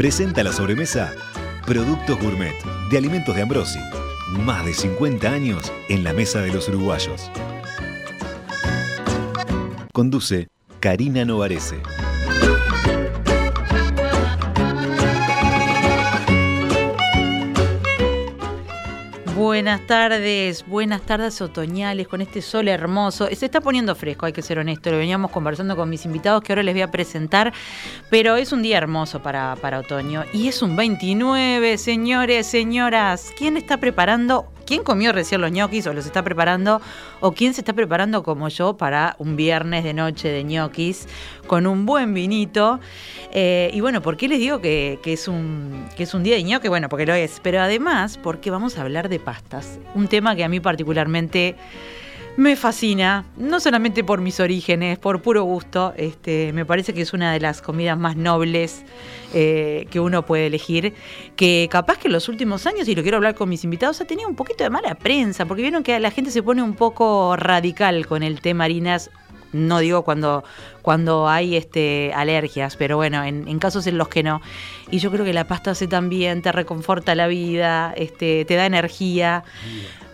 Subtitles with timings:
[0.00, 1.12] Presenta la sobremesa
[1.66, 2.54] Productos Gourmet
[2.90, 3.80] de Alimentos de Ambrosi.
[4.30, 7.30] Más de 50 años en la mesa de los uruguayos.
[9.92, 10.48] Conduce
[10.80, 11.82] Karina Novarese.
[19.50, 23.26] Buenas tardes, buenas tardes otoñales con este sol hermoso.
[23.34, 24.92] Se está poniendo fresco, hay que ser honesto.
[24.92, 27.52] Lo veníamos conversando con mis invitados que ahora les voy a presentar,
[28.10, 30.22] pero es un día hermoso para, para otoño.
[30.32, 33.32] Y es un 29, señores, señoras.
[33.36, 36.80] ¿Quién está preparando quién comió recién los ñoquis o los está preparando,
[37.18, 41.08] o quién se está preparando como yo para un viernes de noche de ñoquis
[41.48, 42.78] con un buen vinito.
[43.32, 46.44] Eh, y bueno, ¿por qué les digo que, es un, que es un día de
[46.44, 46.68] ñoque?
[46.68, 50.44] Bueno, porque lo es, pero además porque vamos a hablar de pastas, un tema que
[50.44, 51.56] a mí particularmente
[52.36, 55.92] me fascina, no solamente por mis orígenes, por puro gusto.
[55.96, 58.82] Este, me parece que es una de las comidas más nobles
[59.34, 60.94] eh, que uno puede elegir.
[61.36, 64.04] Que capaz que en los últimos años, y lo quiero hablar con mis invitados, ha
[64.04, 67.36] tenido un poquito de mala prensa, porque vieron que la gente se pone un poco
[67.36, 69.10] radical con el té marinas.
[69.52, 70.44] No digo cuando,
[70.80, 74.40] cuando hay este, alergias, pero bueno, en, casos en los que no.
[74.92, 78.64] Y yo creo que la pasta hace también, te reconforta la vida, este, te da
[78.66, 79.42] energía.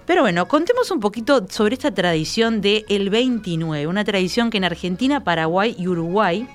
[0.06, 4.64] Pero bueno, contemos un poquito sobre esta tradición del el 29, una tradición que en
[4.64, 6.48] Argentina, Paraguay y Uruguay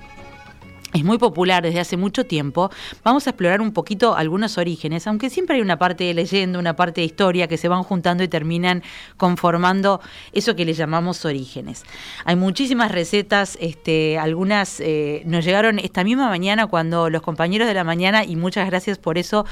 [0.94, 2.70] es muy popular desde hace mucho tiempo.
[3.02, 6.76] Vamos a explorar un poquito algunos orígenes, aunque siempre hay una parte de leyenda, una
[6.76, 8.82] parte de historia que se van juntando y terminan
[9.16, 10.00] conformando
[10.32, 11.84] eso que le llamamos orígenes.
[12.24, 17.74] Hay muchísimas recetas, este, algunas eh, nos llegaron esta misma mañana cuando los compañeros de
[17.74, 19.46] la mañana, y muchas gracias por eso,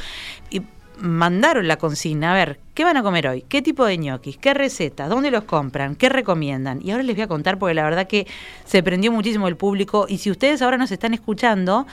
[1.01, 3.45] mandaron la consigna, a ver, ¿qué van a comer hoy?
[3.49, 4.37] ¿Qué tipo de ñoquis?
[4.37, 5.09] ¿Qué recetas?
[5.09, 5.95] ¿Dónde los compran?
[5.97, 6.81] ¿Qué recomiendan?
[6.83, 8.27] Y ahora les voy a contar porque la verdad que
[8.65, 11.87] se prendió muchísimo el público y si ustedes ahora nos están escuchando,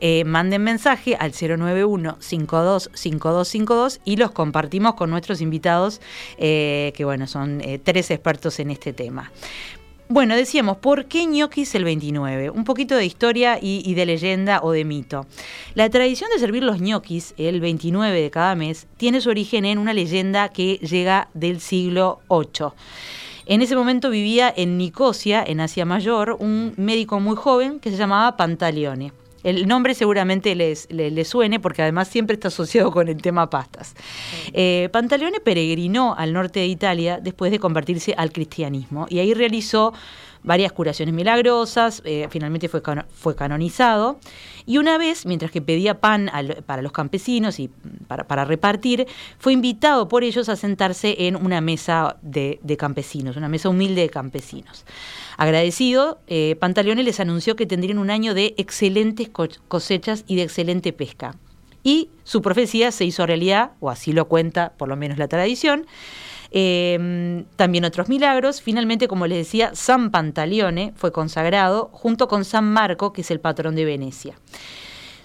[0.00, 6.00] eh, manden mensaje al 091-525252 y los compartimos con nuestros invitados,
[6.38, 9.32] eh, que bueno, son eh, tres expertos en este tema.
[10.12, 12.50] Bueno, decíamos, ¿por qué ñoquis el 29?
[12.50, 15.24] Un poquito de historia y, de leyenda o de mito.
[15.74, 19.78] La tradición de servir los ñoquis el 29 de cada mes tiene su origen en
[19.78, 22.72] una leyenda que llega del siglo VIII.
[23.46, 27.96] En ese momento vivía en Nicosia, en Asia Mayor, un médico muy joven que se
[27.96, 29.19] llamaba Pantaleone.
[29.42, 30.88] El nombre seguramente les,
[31.28, 33.94] suene porque además siempre está asociado con el tema pastas.
[34.52, 39.92] Eh, Pantaleone peregrinó al norte de Italia después de convertirse al cristianismo y ahí realizó
[40.42, 44.18] varias curaciones milagrosas, eh, finalmente fue, fue canonizado,
[44.66, 46.30] y una vez, mientras que pedía pan
[46.66, 47.70] para los campesinos y
[48.06, 49.06] para, repartir,
[49.38, 54.10] fue invitado por ellos a sentarse en una mesa de, campesinos, una mesa humilde de
[54.10, 54.84] campesinos.
[55.40, 59.28] Agradecido, eh, Pantaleone les anunció que tendrían un año de excelentes
[59.68, 61.34] cosechas y de excelente pesca.
[61.82, 65.86] Y su profecía se hizo realidad, o así lo cuenta por lo menos la tradición,
[66.52, 68.60] Em, también otros milagros.
[68.60, 73.40] Finalmente, como les decía, San Pantaleone fue consagrado junto con San Marco, que es el
[73.40, 74.34] patrón de Venecia.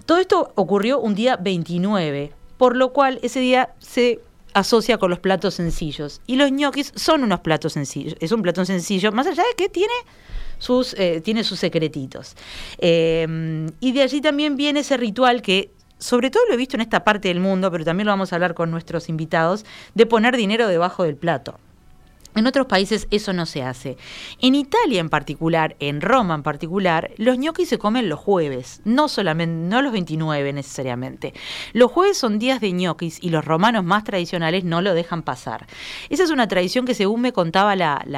[0.06, 4.20] Todo esto ocurrió un día 29, por lo cual ese día se
[4.56, 6.22] asocia con los platos sencillos.
[6.26, 8.16] Y los ñoquis son unos platos sencillos.
[8.22, 9.94] Es un plato sencillo, más allá de que tiene
[10.58, 12.36] sus, eh, tiene sus secretitos.
[12.78, 16.82] Em, y de allí también viene ese ritual que sobre todo lo he visto en
[16.82, 20.38] esta parte del mundo, pero también lo vamos a hablar con nuestros invitados, de poner
[20.38, 21.60] dinero debajo del plato.
[22.36, 23.98] En otros países eso no se hace.
[24.42, 29.08] En Italia en particular, en Roma en particular, los ñoquis se comen los jueves, no
[29.08, 31.34] solamente, no los 29 necesariamente.
[31.72, 35.66] Los jueves son días de ñoquis y los romanos más tradicionales no lo dejan pasar.
[36.10, 37.76] Esa es una tradición que según me contaba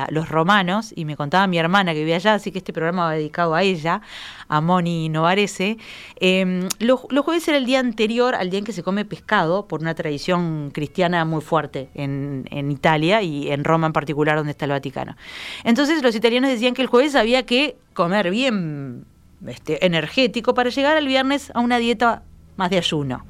[0.10, 3.12] los romanos y me contaba mi hermana que vivía allá, así que este programa va
[3.14, 4.02] dedicado a ella,
[4.50, 5.78] a Moni Novarese.
[6.20, 9.82] Em, los, jueves era el día anterior al día en que se come pescado, por
[9.82, 14.66] una tradición cristiana muy fuerte en, Italia y en Roma en particular particular donde está
[14.66, 15.18] el Vaticano.
[15.66, 19.06] Entonces los italianos decían que el jueves había que comer bien
[19.46, 22.24] este, energético para llegar al viernes a una dieta
[22.56, 23.26] más de ayuno.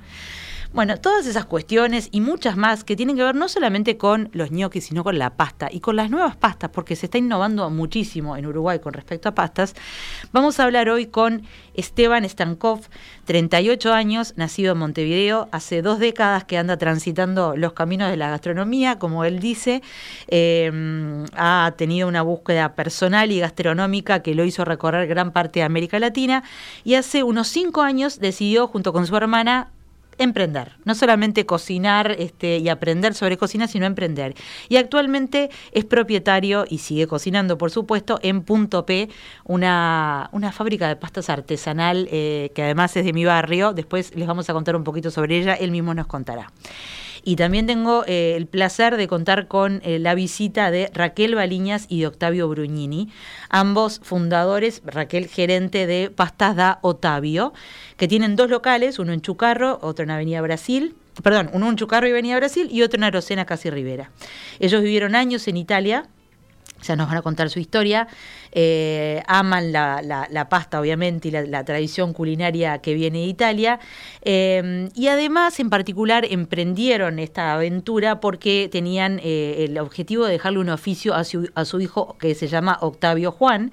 [0.78, 4.52] Bueno, todas esas cuestiones y muchas más que tienen que ver no solamente con los
[4.52, 8.38] ñoquis, sino con la pasta y con las nuevas pastas, porque se está innovando muchísimo
[8.38, 9.74] en Uruguay con respecto a pastas.
[10.32, 11.42] Vamos a hablar hoy con
[11.74, 12.82] Esteban Stankov,
[13.26, 18.30] 38 años, nacido en Montevideo, hace dos décadas que anda transitando los caminos de la
[18.30, 19.82] gastronomía, como él dice,
[20.28, 25.64] eh, ha tenido una búsqueda personal y gastronómica que lo hizo recorrer gran parte de
[25.64, 26.44] América Latina
[26.84, 29.72] y hace unos cinco años decidió junto con su hermana
[30.18, 34.36] emprender, no solamente cocinar este, y aprender sobre cocina, sino emprender.
[34.70, 39.10] Y actualmente es propietario y sigue cocinando, por supuesto, en Punto P,
[39.44, 43.74] una, una fábrica de pastas artesanal eh, que además es de mi barrio.
[43.74, 46.52] Después les vamos a contar un poquito sobre ella, él mismo nos contará.
[47.28, 51.86] Y también tengo eh, el placer de contar con eh, la visita de Raquel Baliñas
[51.90, 53.10] y de Octavio Brugnini,
[53.50, 57.52] ambos fundadores, Raquel gerente de Pastas da Otavio,
[57.98, 62.08] que tienen dos locales, uno en Chucarro, otro en Avenida Brasil, perdón, uno en Chucarro
[62.08, 64.10] y Avenida Brasil y otro en Arocena, Casi Rivera.
[64.62, 66.08] Ellos vivieron años en Italia,
[66.84, 68.08] ya nos van a contar su historia.
[68.52, 73.80] Eh, aman la, pasta, obviamente, y la, tradición culinaria que viene de Italia.
[74.22, 80.60] Eh, y además, en particular, emprendieron esta aventura porque tenían eh, el objetivo de dejarle
[80.60, 83.72] un oficio a su, a su hijo que se llama Octavio Juan.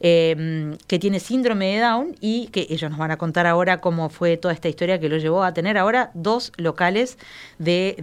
[0.00, 4.08] Em, que tiene síndrome de Down y que ellos nos van a contar ahora cómo
[4.08, 7.18] fue toda esta historia que lo llevó a tener ahora dos locales
[7.58, 7.96] de,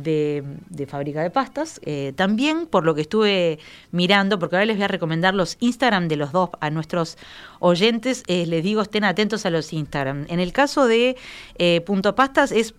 [0.70, 1.80] de, fábrica de pastas.
[1.84, 3.60] Eh, también, por lo que estuve
[3.92, 7.18] mirando, porque ahora les voy a recomendar los Instagram de los dos a nuestros
[7.60, 10.26] oyentes, eh, les digo estén atentos a los Instagram.
[10.30, 11.18] En el caso de
[11.58, 12.74] eh, Punto Pastas es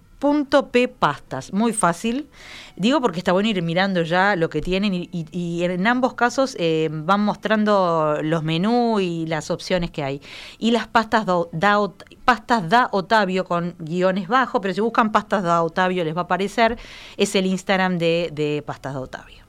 [0.71, 2.29] P pastas, muy fácil.
[2.77, 6.89] Digo porque está bueno ir mirando ya lo que tienen y, en ambos casos eh,
[6.91, 10.23] van mostrando los menús y las opciones que hay.
[10.59, 11.79] Y las pastas da,
[12.25, 16.25] pastas da Otavio con guiones bajos, pero si buscan pastas da Otavio les va a
[16.25, 16.79] aparecer,
[17.17, 19.43] es el Instagram de, de pastas da Otavio.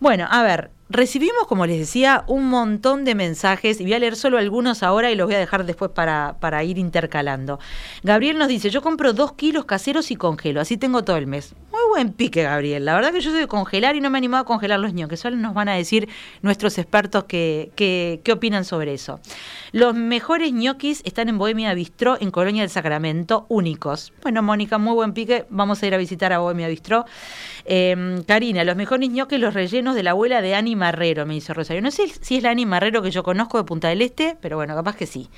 [0.00, 4.16] Bueno, a ver, Recibimos, como les decía, un montón de mensajes y voy a leer
[4.16, 7.58] solo algunos ahora y los voy a dejar después para, para ir intercalando.
[8.02, 11.54] Gabriel nos dice, yo compro dos kilos caseros y congelo, así tengo todo el mes.
[11.72, 12.84] Muy buen pique, Gabriel.
[12.84, 14.92] La verdad que yo soy de congelar y no me he animado a congelar los
[14.92, 15.20] ñoques.
[15.20, 16.08] Solo nos van a decir
[16.42, 19.20] nuestros expertos qué que, opinan sobre eso.
[19.72, 24.12] Los mejores ñoquis están en Bohemia Bistró, en Colonia del Sacramento, únicos.
[24.22, 25.46] Bueno, Mónica, muy buen pique.
[25.48, 27.06] Vamos a ir a visitar a Bohemia Bistró.
[27.64, 31.54] Em, Karina, los mejores ñoques, los rellenos de la abuela de Ani Marrero, me dice
[31.54, 31.82] Rosario.
[31.82, 34.56] No sé si es la Ani Marrero que yo conozco de Punta del Este, pero
[34.56, 35.28] bueno, capaz que sí.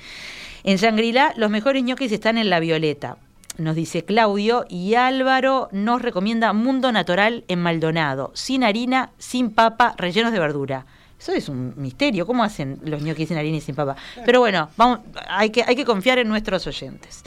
[0.63, 3.17] En Shangri-La, los mejores ñoquis están en La Violeta,
[3.57, 9.95] nos dice Claudio, y Álvaro nos recomienda Mundo Natural en Maldonado, sin harina, sin papa,
[9.97, 10.85] rellenos de verdura.
[11.19, 13.95] Eso es un misterio, ¿cómo hacen los ñoquis sin harina y sin papa?
[14.25, 17.23] Pero bueno, vamos, hay, que, hay que confiar en nuestros oyentes.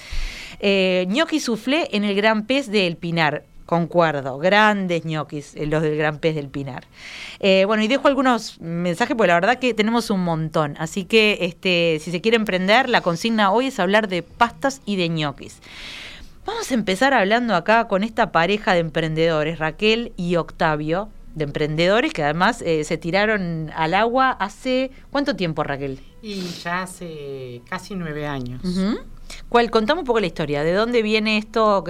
[0.60, 3.44] Eh, ñoqui soufflé en el Gran Pez de El Pinar.
[3.70, 6.88] Concuerdo, grandes ñoquis, eh, los del Gran Pez del Pinar.
[7.38, 10.75] Eh, bueno, y dejo algunos mensajes, porque la verdad que tenemos un montón.
[10.81, 14.96] Así que este, si se quiere emprender, la consigna hoy es hablar de pastas y
[14.96, 15.61] de ñoquis.
[16.44, 22.12] Vamos a empezar hablando acá con esta pareja de emprendedores, Raquel y Octavio, de emprendedores
[22.12, 24.90] que además eh, se tiraron al agua hace...
[25.12, 26.00] ¿Cuánto tiempo, Raquel?
[26.22, 28.62] Y ya hace casi nueve años.
[29.49, 29.71] ¿Cuál?
[29.71, 30.62] Contame un poco la historia.
[30.62, 31.85] ¿De dónde viene esto?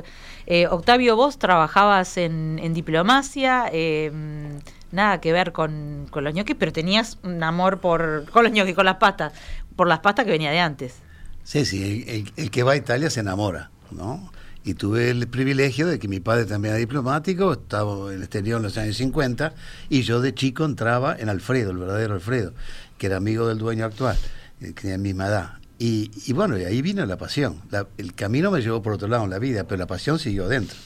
[0.47, 4.59] Eh, Octavio, vos trabajabas en, diplomacia, em,
[4.91, 8.85] nada que ver con, los ñoquis, pero tenías un amor por con los ñoquis, con
[8.85, 9.33] las pastas,
[9.77, 10.97] por las pastas que venía de antes.
[11.45, 12.05] Sí, sí,
[12.37, 14.31] el, que va a Italia se enamora, ¿no?
[14.63, 18.59] Y tuve el privilegio de que mi padre también era diplomático, estaba en el exterior
[18.59, 19.55] en los años 50,
[19.89, 22.53] y yo de chico entraba en Alfredo, el verdadero Alfredo,
[22.99, 24.19] que era amigo del dueño actual,
[24.61, 25.60] eh, que tenía la misma edad.
[25.83, 27.63] Y, bueno, y ahí vino la pasión.
[27.97, 30.77] el camino me llevó por otro lado en la vida, pero la pasión siguió adentro.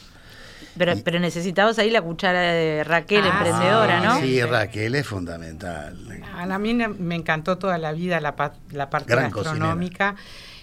[0.78, 4.20] Pero, pero necesitabas ahí la cuchara de Raquel, ah, emprendedora, ¿no?
[4.20, 5.98] Sí, Raquel es fundamental.
[6.32, 10.14] A mí me encantó toda la vida la, la parte gastronómica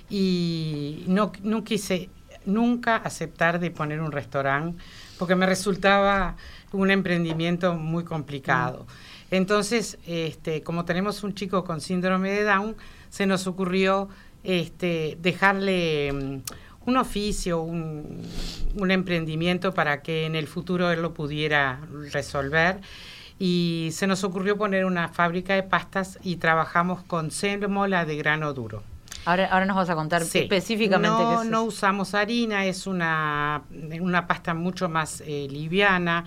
[0.09, 2.09] y no, no quise
[2.45, 4.81] nunca aceptar de poner un restaurante
[5.19, 6.37] porque me resultaba
[6.71, 8.85] un emprendimiento muy complicado.
[8.87, 9.35] Mm.
[9.35, 12.75] Entonces, este, como tenemos un chico con síndrome de Down,
[13.11, 14.09] se nos ocurrió
[14.43, 18.23] este, dejarle mm, un oficio, un,
[18.89, 22.81] emprendimiento para que en el futuro él lo pudiera resolver.
[23.37, 28.53] Y se nos ocurrió poner una fábrica de pastas y trabajamos con sémola de grano
[28.53, 28.83] duro.
[29.25, 33.63] Ahora, ahora nos vas a contar específicamente no, qué es No usamos harina, es una,
[33.99, 36.25] una pasta mucho más eh, liviana.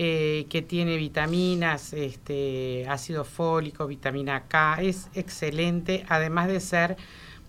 [0.00, 6.96] Eh, que tiene vitaminas, este, ácido fólico, vitamina K, es excelente, además de ser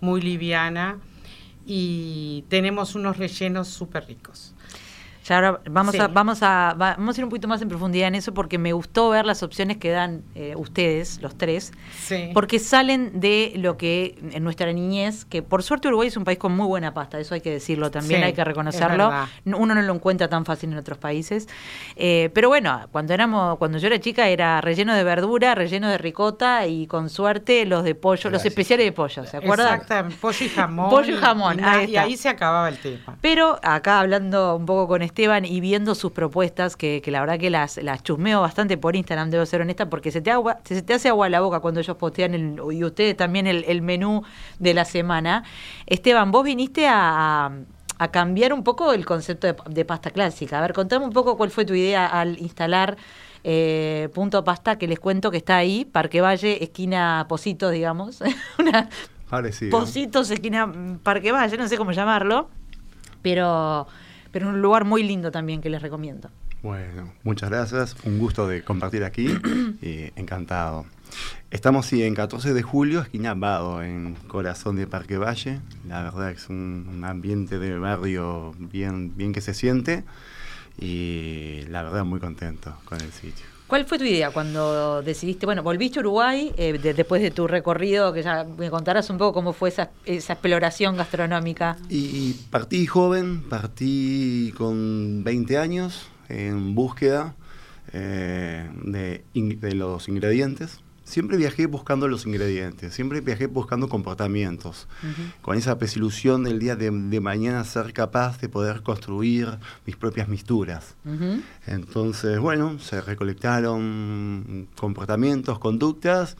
[0.00, 0.98] muy liviana
[1.64, 4.52] y tenemos unos rellenos súper ricos
[5.28, 8.32] ahora vamos, a, vamos, a, vamos a ir un poquito más en profundidad en eso
[8.32, 11.72] porque me gustó ver las opciones que dan eh, ustedes, los tres,
[12.34, 16.38] porque salen de lo que en nuestra niñez, que por suerte Uruguay es un país
[16.38, 19.12] con muy buena pasta, eso hay que decirlo también, hay que reconocerlo.
[19.44, 21.48] Uno no lo encuentra tan fácil en otros países.
[21.96, 25.98] Eh, pero bueno, cuando éramos, cuando yo era chica era relleno de verdura, relleno de
[25.98, 29.74] ricota y con suerte los de pollo, los especiales de pollo, ¿se acuerdan?
[29.74, 30.90] Exactamente, pollo y jamón.
[30.90, 33.16] pollo y jamón, y, ahí se acababa el tema.
[33.20, 37.50] Pero acá hablando un poco con este y viendo sus propuestas, que, la verdad que
[37.50, 40.94] las, las chusmeo bastante por Instagram, debo ser honesta, porque se te, agua, se te
[40.94, 44.22] hace agua la boca cuando ellos postean, el, y ustedes también, el, menú
[44.58, 45.44] de la semana.
[45.86, 47.50] Esteban, vos viniste a,
[48.10, 50.58] cambiar un poco el concepto de, pasta clásica.
[50.58, 52.96] A ver, contame un poco cuál fue tu idea al instalar
[53.44, 58.22] eh, Punto Pasta, que les cuento que está ahí, Parque Valle, esquina Positos, digamos.
[58.58, 58.88] Una,
[59.28, 59.78] Parecido.
[59.78, 60.72] Positos, esquina
[61.02, 62.48] Parque Valle, no sé cómo llamarlo.
[63.22, 63.86] Pero
[64.32, 66.30] pero un lugar muy lindo también que les recomiendo.
[66.62, 69.28] Bueno, muchas gracias, un gusto de compartir aquí
[69.82, 70.84] y encantado.
[71.50, 75.60] Estamos en 14 de julio, esquina Vado, en corazón de Parque Valle.
[75.88, 80.04] La verdad es un, ambiente de barrio bien, bien que se siente
[80.78, 83.49] y la verdad muy contento con el sitio.
[83.70, 88.12] ¿Cuál fue tu idea cuando decidiste, bueno, volviste a Uruguay eh, después de tu recorrido,
[88.12, 91.76] que ya me contarás un poco cómo fue esa, exploración gastronómica?
[91.88, 97.36] Y partí joven, partí con 20 años en búsqueda
[97.92, 104.86] eh, de, de los ingredientes siempre viajé buscando los ingredientes, siempre viajé buscando comportamientos,
[105.42, 106.90] con esa desilusión del día de,
[107.20, 110.94] mañana ser capaz de poder construir mis propias misturas.
[111.66, 116.36] Entonces, bueno, se recolectaron comportamientos, conductas,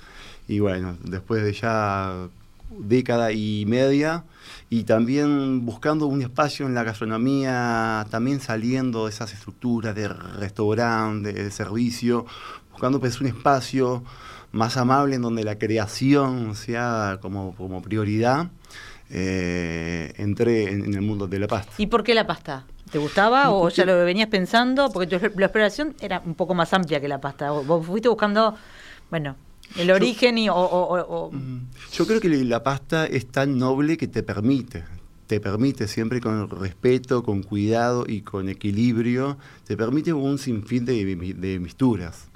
[0.46, 2.28] y bueno, después de ya
[2.70, 4.24] década y media,
[4.68, 11.32] y también buscando un espacio en la gastronomía, también saliendo de esas estructuras de restaurante,
[11.32, 12.24] de servicio,
[12.70, 14.04] buscando pues un espacio
[14.52, 18.48] más amable, en donde la creación sea como, como prioridad,
[19.10, 21.72] eh, entré en, el mundo de la pasta.
[21.78, 22.64] ¿Y por qué la pasta?
[22.90, 24.90] ¿Te gustaba o ya lo venías pensando?
[24.90, 27.50] Porque tu, la exploración era un poco más amplia que la pasta.
[27.50, 28.56] Vos fuiste buscando,
[29.10, 29.36] bueno,
[29.76, 30.48] el origen y...
[30.48, 31.60] O, mm,
[31.92, 34.84] Yo creo que la pasta es tan noble que te permite,
[35.30, 41.04] te permite siempre con respeto, con cuidado y con equilibrio, te permite un sinfín de,
[41.04, 42.28] de misturas.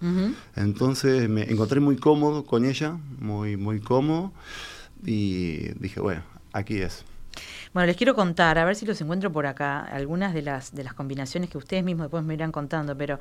[0.55, 4.33] Entonces me encontré muy cómodo con ella, muy, muy cómodo,
[5.05, 6.23] y dije, bueno,
[6.53, 7.05] aquí es.
[7.73, 10.85] Bueno, les quiero contar, a ver si los encuentro por acá, algunas de las, de
[10.85, 13.19] las combinaciones que ustedes mismos después me irán contando, pero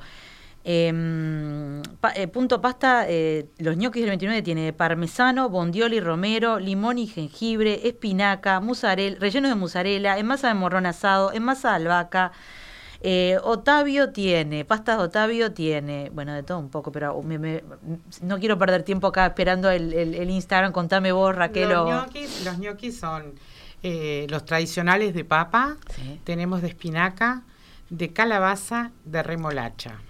[0.66, 1.82] Em,
[2.14, 7.86] eh, punto pasta, eh, los ñoquis del 29 tiene parmesano, bondioli, romero, limón y jengibre,
[7.86, 12.32] espinaca, musarela, relleno de musarela, en masa de morrón asado, en masa de albahaca.
[13.02, 17.20] Eh, Otavio tiene, pastas Otavio tiene, bueno, de todo un poco, pero
[18.22, 20.72] no quiero perder tiempo acá esperando el, Instagram.
[20.72, 21.68] Contame vos, Raquel.
[21.68, 23.34] Los ñoquis, son
[23.82, 25.76] los tradicionales de papa,
[26.24, 27.42] tenemos de espinaca,
[27.90, 30.00] de calabaza, de remolacha.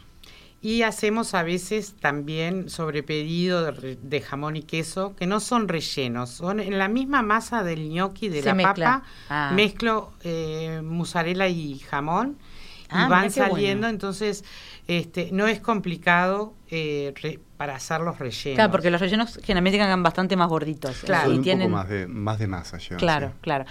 [0.64, 6.30] Y hacemos a veces también sobre pedido de, jamón y queso, que no son rellenos,
[6.30, 9.52] son en la misma masa del gnocchi de la papa, ah.
[9.54, 12.38] mezclo eh, mozzarella y jamón
[12.84, 14.42] y ah, van saliendo, entonces
[14.88, 17.12] este, no es complicado eh,
[17.58, 18.56] para hacer los rellenos.
[18.56, 20.96] Claro, porque los rellenos generalmente quedan bastante más gorditos.
[21.04, 21.68] Claro, y un tienen...
[21.68, 22.78] poco más de, más de masa.
[22.96, 23.66] claro, claro.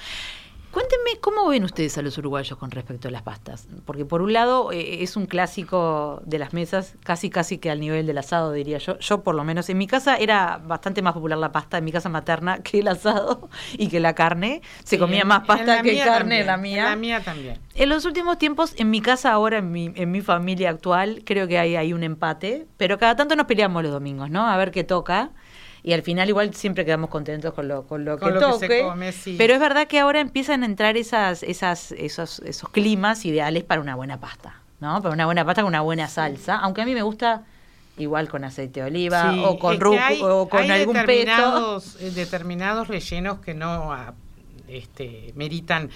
[0.74, 3.68] Cuéntenme, ¿cómo ven ustedes a los uruguayos con respecto a las pastas?
[3.86, 7.80] Porque por un lado eh, es un clásico de las mesas, casi casi que al
[7.80, 8.98] nivel del asado, diría yo.
[8.98, 11.92] Yo por lo menos, en mi casa era bastante más popular la pasta, en mi
[11.92, 14.64] casa materna, que el asado y que la carne.
[14.84, 16.86] Se comía más pasta que carne en la mía.
[16.86, 17.60] En la mía también.
[17.76, 21.48] En los últimos tiempos, en mi casa ahora, en mi, en mi familia actual, creo
[21.48, 24.48] que hay, hay un empate, pero cada tanto nos peleamos los domingos, ¿no?
[24.48, 25.34] A ver qué toca
[25.84, 28.86] y al final igual siempre quedamos contentos con lo, con lo que toque.
[29.38, 33.82] Pero es verdad que ahora empiezan a entrar esas, esas, esos, esos climas ideales para
[33.82, 35.02] una buena pasta, ¿no?
[35.02, 37.44] Para una buena pasta con una buena salsa, aunque a mí me gusta
[37.98, 39.78] igual con aceite de oliva o con
[40.22, 42.06] o con algún determinados, peto.
[42.06, 44.14] Eh, determinados rellenos que no ah,
[44.70, 45.90] este, meritan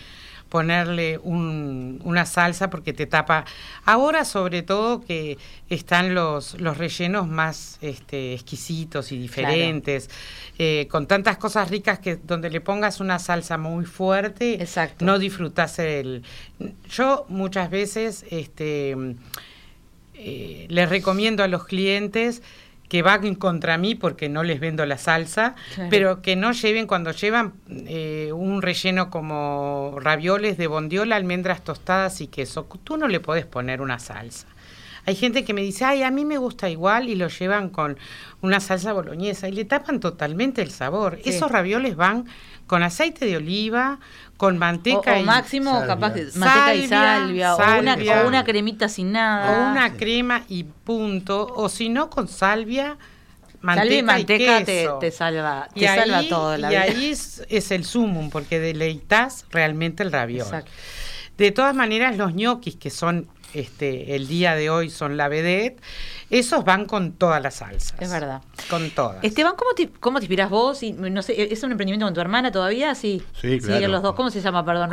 [0.49, 3.45] ponerle una salsa porque te tapa.
[3.85, 5.37] Ahora sobre todo que
[5.69, 10.09] están los, los rellenos más este, exquisitos y diferentes,
[10.57, 14.65] eh, con tantas cosas ricas que donde le pongas una salsa muy fuerte,
[14.99, 16.23] no disfrutas el...
[16.89, 18.95] Yo muchas veces este,
[20.13, 22.41] eh, les recomiendo a los clientes
[22.87, 25.55] que van contra mí porque no les vendo la salsa,
[25.89, 32.21] pero que no lleven, cuando llevan eh, un relleno como ravioles de bondiola, almendras tostadas
[32.21, 34.47] y queso, tú no le podés poner una salsa.
[35.07, 37.97] Hay gente que me dice, ay, a mí me gusta igual y lo llevan con
[38.41, 41.17] una salsa boloñesa y le tapan totalmente el sabor.
[41.23, 42.25] Esos ravioles van
[42.67, 43.99] con aceite de oliva,
[44.35, 49.69] con manteca o, máximo capaz manteca y salvia, o, una, cremita sin nada.
[49.69, 51.53] O una crema y punto.
[51.55, 52.97] O si no, con salvia,
[53.61, 56.57] manteca, y manteca Te, salva, te salva todo.
[56.57, 60.65] La y ahí es, el sumum, porque deleitas realmente el raviol.
[61.37, 65.81] De todas maneras, los ñoquis, que son este, el día de hoy son la vedette,
[66.29, 67.99] esos van con todas las salsas.
[67.99, 68.41] Es verdad.
[68.69, 69.23] Con todas.
[69.23, 70.83] Esteban, ¿cómo te, cómo te inspiras vos?
[70.83, 72.95] Y, no sé, ¿Es un emprendimiento con tu hermana todavía?
[72.95, 73.23] Sí.
[73.39, 73.87] Sí, claro.
[73.87, 74.15] Los dos.
[74.15, 74.89] ¿Cómo se llama, perdón?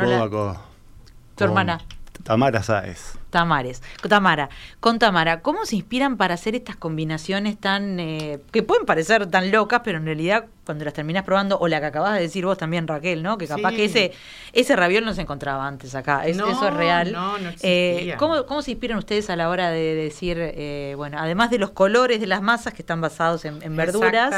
[1.35, 1.81] Tu hermana.
[2.25, 3.19] Tamara Sáez.
[3.29, 3.83] Tamares.
[4.09, 9.27] Tamara, con Tamara, ¿cómo se inspiran para hacer estas combinaciones tan eh, que pueden parecer
[9.27, 12.43] tan locas, pero en realidad cuando las terminas probando, o la que acabas de decir
[12.43, 13.37] vos también, Raquel, ¿no?
[13.37, 14.11] Que capaz que ese,
[14.53, 16.25] ese raviol no se encontraba antes acá.
[16.25, 17.11] eso es real.
[17.11, 21.51] No, no eh, ¿cómo, se inspiran ustedes a la hora de decir, eh, bueno, además
[21.51, 24.33] de los colores de las masas que están basados en, en verduras,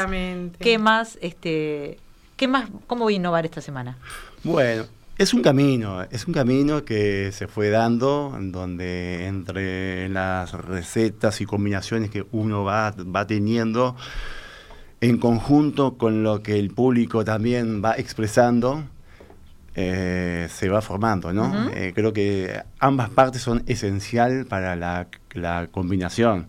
[0.58, 1.98] ¿qué más, este,
[2.36, 3.96] qué más, cómo voy a innovar esta semana?
[4.44, 4.84] Bueno,
[5.18, 11.44] es un camino, es un camino que se fue dando, donde entre las recetas y
[11.44, 13.96] combinaciones que uno va, va teniendo,
[15.00, 18.84] en conjunto con lo que el público también va expresando,
[19.74, 21.68] eh, se va formando, ¿no?
[21.70, 25.08] Eh, creo que ambas partes son esencial para la,
[25.70, 26.46] combinación.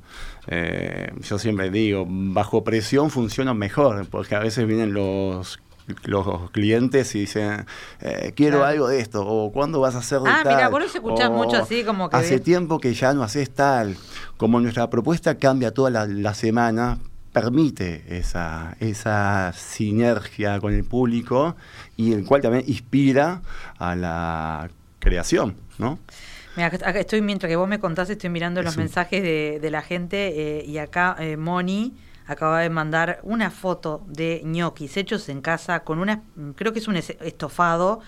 [0.48, 5.60] Eh, yo siempre digo, bajo presión funciona mejor, porque a veces vienen los
[6.06, 7.66] los clientes y dicen,
[8.02, 10.54] eh, quiero algo de esto, o cuándo vas a hacer de ah, tal.
[10.54, 12.18] Ah, mira, por eso escuchás mucho así como que...
[12.18, 13.98] Hace tiempo que ya no haces tal.
[14.38, 17.00] Como nuestra propuesta cambia toda la, semana,
[17.34, 21.56] permite esa, esa sinergia con el público
[21.98, 23.42] y el cual también inspira
[23.78, 24.70] a la
[25.00, 26.00] creación, ¿no?
[26.56, 30.66] Mira, estoy, mientras que vos me contás, estoy mirando los mensajes de, la gente eh,
[30.66, 31.94] y acá eh, Moni
[32.30, 36.22] acaba de mandar una foto de ñoquis hechos en casa con una,
[36.56, 38.02] creo que es un estofado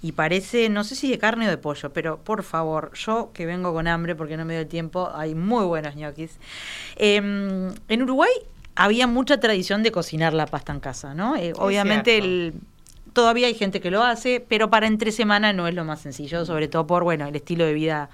[0.00, 3.46] y parece, no sé si de carne o de pollo, pero por favor, yo que
[3.46, 6.38] vengo con hambre porque no me dio el tiempo, hay muy buenos ñoquis.
[6.94, 8.30] Em, en Uruguay
[8.76, 11.34] había mucha tradición de cocinar la pasta en casa, ¿no?
[11.34, 12.54] Eh, obviamente el,
[13.12, 16.44] todavía hay gente que lo hace, pero para entre semana no es lo más sencillo,
[16.44, 18.08] sobre todo por, bueno, el estilo de vida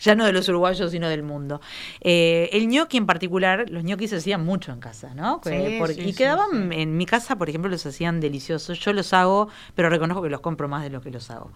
[0.00, 1.60] ya no de los uruguayos, sino del mundo.
[2.00, 5.40] Eh, el ñoqui en particular, los ñoquis se hacían mucho en casa, ¿no?
[5.44, 8.78] y quedaban, en mi casa, por ejemplo, los hacían deliciosos.
[8.80, 11.52] Yo los hago, pero reconozco que los compro más de lo que los hago.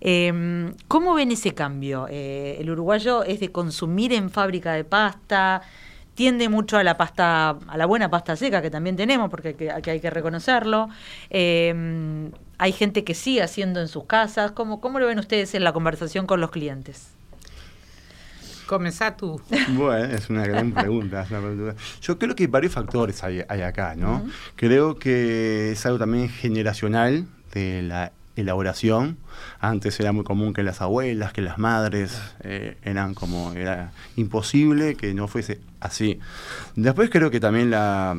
[0.00, 2.06] Em, ¿Cómo ven ese cambio?
[2.10, 5.62] Eh, el uruguayo es de consumir en fábrica de pasta
[6.14, 9.82] tiende mucho a la pasta, a la buena pasta seca que también tenemos, porque hay
[9.82, 10.88] que, hay que reconocerlo.
[11.28, 14.52] Em, hay gente que sigue haciendo en sus casas.
[14.52, 17.15] ¿Cómo, ¿Cómo lo ven ustedes en la conversación con los clientes?
[18.66, 19.40] Comenzá tú.
[19.70, 21.26] Bueno, es una gran pregunta,
[22.00, 24.26] Yo creo que varios factores hay, acá, ¿no?
[24.56, 29.16] Creo que es algo también generacional de la elaboración.
[29.60, 34.94] Antes era muy común que las abuelas, que las madres eh, eran como, era imposible
[34.94, 36.20] que no fuese así.
[36.74, 38.16] Después creo que también la,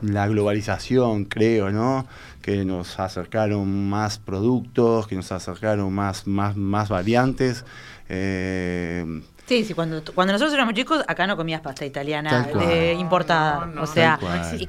[0.00, 2.06] la globalización, creo, ¿no?
[2.40, 7.64] Que nos acercaron más productos, que nos acercaron más, más, más variantes.
[8.08, 13.70] Eh, Sí, sí, cuando, cuando nosotros éramos chicos, acá no comías pasta italiana de, importada.
[13.80, 14.18] o sea,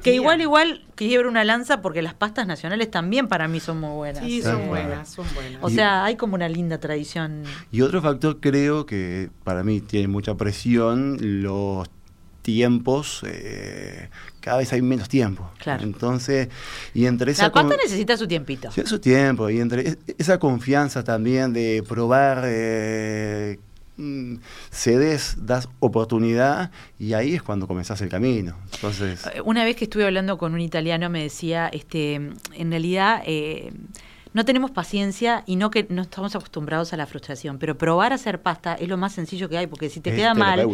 [0.02, 3.90] que igual, igual quiero una lanza porque las pastas nacionales también para mí son muy
[3.90, 4.24] buenas.
[4.24, 5.58] Sí, son buenas, son buenas.
[5.62, 7.44] O sea, hay como una linda tradición.
[7.70, 11.88] Y otro factor creo que para mí tiene mucha presión, los
[12.42, 14.10] tiempos, eh,
[14.40, 15.50] cada vez hay menos tiempo.
[15.58, 15.82] Claro.
[15.82, 16.48] Entonces,
[16.92, 17.44] y entre esa...
[17.44, 18.70] La pasta necesita su tiempito.
[18.70, 22.42] Sí, su tiempo, y entre esa confianza también de probar...
[22.44, 23.58] Eh,
[24.70, 28.56] cedes, das oportunidad y ahí es cuando comenzás el camino.
[28.74, 33.22] Entonces, eh, una vez que estuve hablando con un italiano me decía, este, en realidad
[33.24, 33.72] eh,
[34.34, 38.16] no tenemos paciencia y no que no estamos acostumbrados a la frustración, pero probar a
[38.16, 40.66] hacer pasta es lo más sencillo que hay, porque si te queda mal,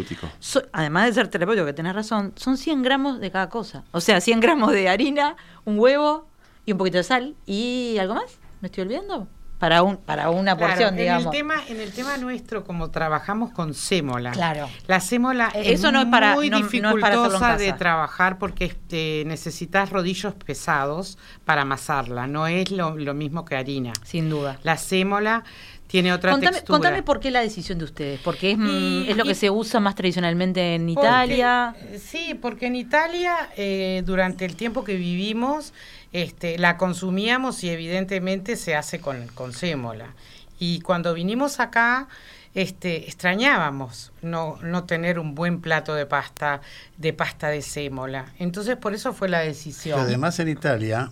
[0.73, 3.83] además de ser terapéutico, que tenés razón, son 100 gramos de cada cosa.
[3.91, 6.27] O sea, 100 gramos de harina, un huevo
[6.65, 8.39] y un poquito de sal y algo más.
[8.61, 9.27] ¿Me estoy olvidando?
[9.61, 11.27] Para un para una porción, digamos.
[11.27, 14.31] En el tema en el tema nuestro como trabajamos con sémola.
[14.31, 14.67] Claro.
[14.87, 20.33] La sémola Eso es, no es para, muy dificultosa de trabajar porque este, necesitas rodillos
[20.33, 23.93] pesados para amasarla, no es lo, lo mismo que harina.
[24.03, 24.57] Sin duda.
[24.63, 25.43] La sémola
[25.85, 26.65] tiene otra textura.
[26.65, 29.79] Contame por qué la decisión de ustedes, porque es, mm, es lo que se usa
[29.79, 31.75] más tradicionalmente en Italia.
[31.99, 35.73] sí, porque en Italia eh, durante el tiempo que vivimos
[36.13, 40.13] este, la consumíamos y evidentemente se hace con, con sémola.
[40.59, 42.07] Y cuando vinimos acá
[42.53, 46.61] este, extrañábamos no, no tener un buen plato de pasta,
[46.97, 48.33] de pasta de sémola.
[48.39, 49.99] Entonces por eso fue la decisión.
[49.99, 51.11] además en Italia,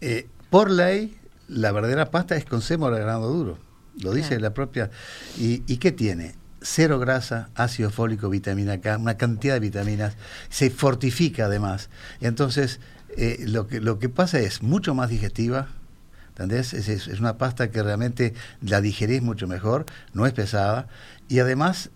[0.00, 3.58] eh, por ley, la verdadera pasta es con sémola de grano duro.
[4.00, 4.90] Lo dice la propia.
[5.36, 6.34] ¿Y, ¿Y qué tiene?
[6.60, 10.16] cero grasa, ácido fólico, vitamina K, una cantidad de vitaminas,
[10.48, 11.88] se fortifica además.
[12.20, 12.80] Entonces,
[13.16, 15.68] eh, lo, que, lo que pasa es mucho más digestiva,
[16.30, 16.72] ¿entendés?
[16.74, 20.88] Es, una pasta que realmente la digerís mucho mejor, no es pesada,
[21.28, 21.90] y además,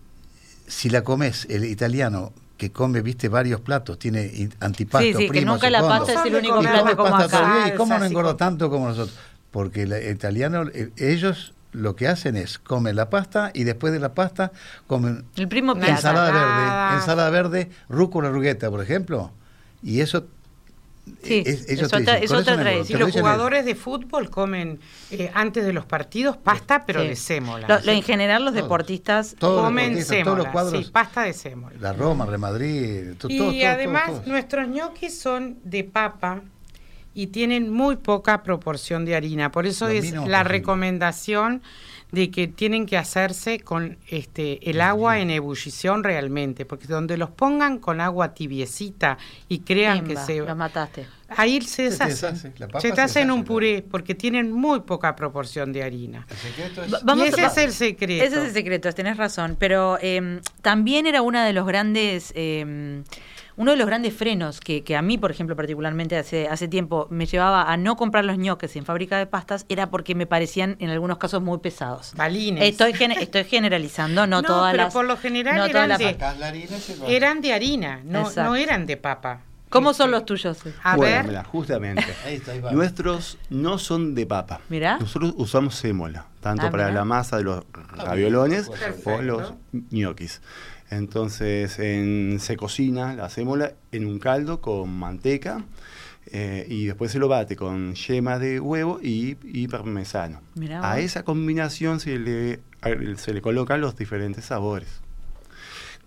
[0.66, 5.44] si la comes, el italiano que come, viste, varios platos, tiene antipasto, sí, sí, que
[5.44, 7.68] nunca la pasta es el único plato como acá.
[7.68, 9.16] ¿Y cómo no engorda tanto como nosotros?
[9.50, 10.64] Porque el italiano,
[10.96, 14.52] ellos lo que hacen es comen la pasta y después de la pasta
[14.86, 19.32] comen el primo ensalada verde, ensalada verde, rúcula rugueta, por ejemplo,
[19.82, 20.26] y eso
[21.22, 22.04] Sí, es, otra,
[22.56, 23.00] tradición.
[23.00, 27.80] los jugadores de fútbol comen eh, antes de los partidos pasta, pero de sémola.
[27.84, 31.76] en general los deportistas comen sémola, sí, pasta de sémola.
[31.80, 36.42] La Roma, Real Madrid, Y además nuestros ñoquis son de papa
[37.14, 39.52] y tienen muy poca proporción de harina.
[39.52, 41.62] Por eso es la recomendación
[42.12, 47.30] de que tienen que hacerse con este el agua en ebullición realmente, porque donde los
[47.30, 49.16] pongan con agua tibiecita
[49.48, 51.06] y crean que se la mataste.
[51.34, 52.52] Ahí se deshace.
[52.80, 56.26] Se, te hacen un puré porque tienen muy poca proporción de harina.
[57.16, 58.24] y ese es el secreto.
[58.24, 59.56] Ese es el secreto, tenés razón.
[59.58, 63.02] Pero eh, también era una de los grandes eh,
[63.56, 67.06] uno de los grandes frenos que, que, a mí, por ejemplo, particularmente hace, hace tiempo
[67.10, 70.76] me llevaba a no comprar los ñoques en fábrica de pastas era porque me parecían
[70.78, 72.12] en algunos casos muy pesados.
[72.16, 72.64] Balines.
[72.64, 74.92] Estoy, estoy generalizando, no, todas pero las...
[74.92, 76.16] por lo general eran, de,
[77.08, 79.40] eran de harina, no, no eran de papa.
[79.72, 80.58] ¿Cómo son los tuyos?
[80.82, 81.44] A ver.
[81.44, 82.04] justamente.
[82.72, 84.60] Nuestros no son de papa.
[84.68, 84.98] Mirá.
[84.98, 87.64] Nosotros usamos sémola, tanto ah, para la masa de los
[87.96, 88.70] raviolones
[89.04, 89.54] o los
[89.90, 90.42] ñoquis.
[90.92, 95.64] Entonces se cocina la sémola en un caldo con manteca
[96.26, 99.34] eh, y después se lo bate con yema de huevo y,
[99.68, 100.42] parmesano.
[100.82, 102.60] a esa combinación se le,
[103.16, 105.00] se le colocan los diferentes sabores.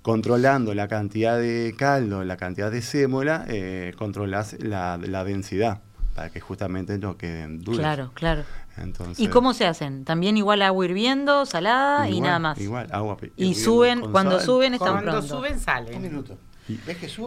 [0.04, 5.82] Controlando la cantidad de caldo, la cantidad de sémola, eh, controlas la, la densidad
[6.14, 7.82] para que justamente no queden dulces.
[7.82, 8.44] Claro, claro.
[9.18, 10.06] ¿Y cómo se hacen?
[10.06, 12.60] ¿También igual agua hirviendo, salada y nada más?
[12.60, 15.96] Igual, agua Y suben, cuando suben están Cuando suben salen.
[15.96, 16.38] Un minuto.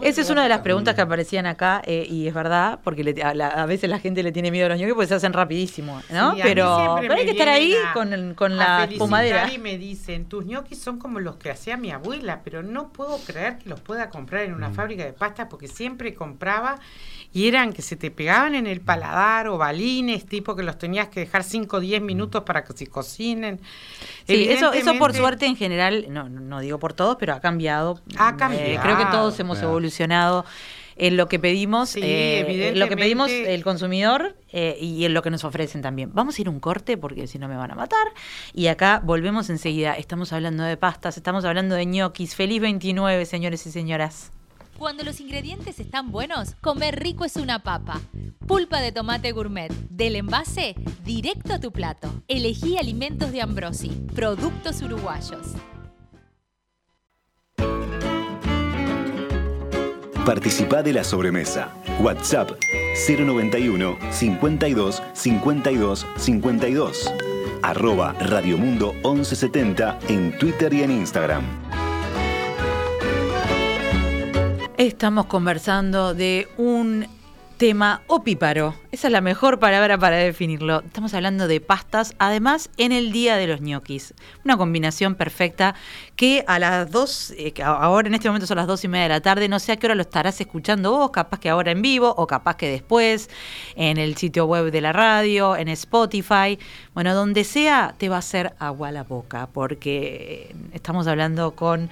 [0.02, 3.66] Esa es una de las preguntas que aparecían acá eh, y es verdad, porque a,
[3.66, 6.34] veces la gente le tiene miedo a los ñoquis porque se hacen rapidísimo, ¿no?
[6.42, 9.52] pero, hay que estar ahí con, con la espumadera.
[9.52, 13.16] Y me dicen, tus ñoquis son como los que hacía mi abuela, pero no puedo
[13.18, 14.74] creer que los pueda comprar en una mm.
[14.74, 16.80] fábrica de pastas porque siempre compraba
[17.32, 21.08] y eran que se te pegaban en el paladar o balines, tipo que los tenías
[21.08, 23.60] que dejar 5 o 10 minutos para que se cocinen.
[24.26, 28.00] Sí, eso, eso por suerte en general, no, no digo por todos, pero ha cambiado.
[28.16, 28.66] Ha cambiado.
[28.66, 30.44] Eh, creo que todos hemos evolucionado
[30.98, 35.30] en lo que pedimos, eh, lo que pedimos el consumidor eh, y en lo que
[35.30, 36.10] nos ofrecen también.
[36.12, 38.08] Vamos a ir un corte porque si no me van a matar.
[38.52, 39.94] Y acá volvemos enseguida.
[39.94, 42.34] Estamos hablando de pastas, estamos hablando de ñoquis.
[42.34, 44.32] Feliz 29, señores y señoras.
[44.78, 48.00] Cuando los ingredientes están buenos, comer rico es una papa.
[48.46, 52.08] Pulpa de tomate gourmet, del envase directo a tu plato.
[52.28, 55.48] Elegí alimentos de Ambrosi, productos uruguayos.
[60.24, 61.74] Participa de la sobremesa.
[62.00, 62.52] WhatsApp
[63.08, 67.12] 091 52 52 52.
[67.62, 71.67] Arroba Radiomundo 1170 en Twitter y en Instagram.
[74.78, 77.08] Estamos conversando de un
[77.56, 78.76] tema opíparo.
[78.92, 80.84] Esa es la mejor palabra para definirlo.
[80.86, 84.14] Estamos hablando de pastas, además en el día de los ñoquis.
[84.44, 85.74] Una combinación perfecta
[86.14, 89.08] que a las dos, eh, ahora en este momento son las dos y media de
[89.08, 91.82] la tarde, no sé a qué hora lo estarás escuchando vos, capaz que ahora en
[91.82, 93.30] vivo o capaz que después,
[93.74, 96.56] en el sitio web de la radio, en Spotify.
[96.94, 101.90] Bueno, donde sea, te va a hacer agua a la boca, porque estamos hablando con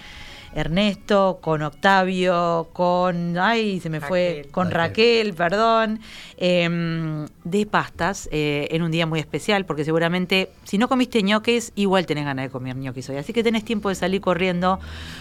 [0.56, 6.00] Ernesto, con Octavio, con, ay, se me fue, con Raquel, perdón,
[6.38, 11.72] em, de pastas eh, en un día muy especial, porque seguramente si no comiste ñoques,
[11.76, 13.16] igual tenés ganas de comer ñoques hoy.
[13.16, 14.80] Así que tenés tiempo de salir corriendo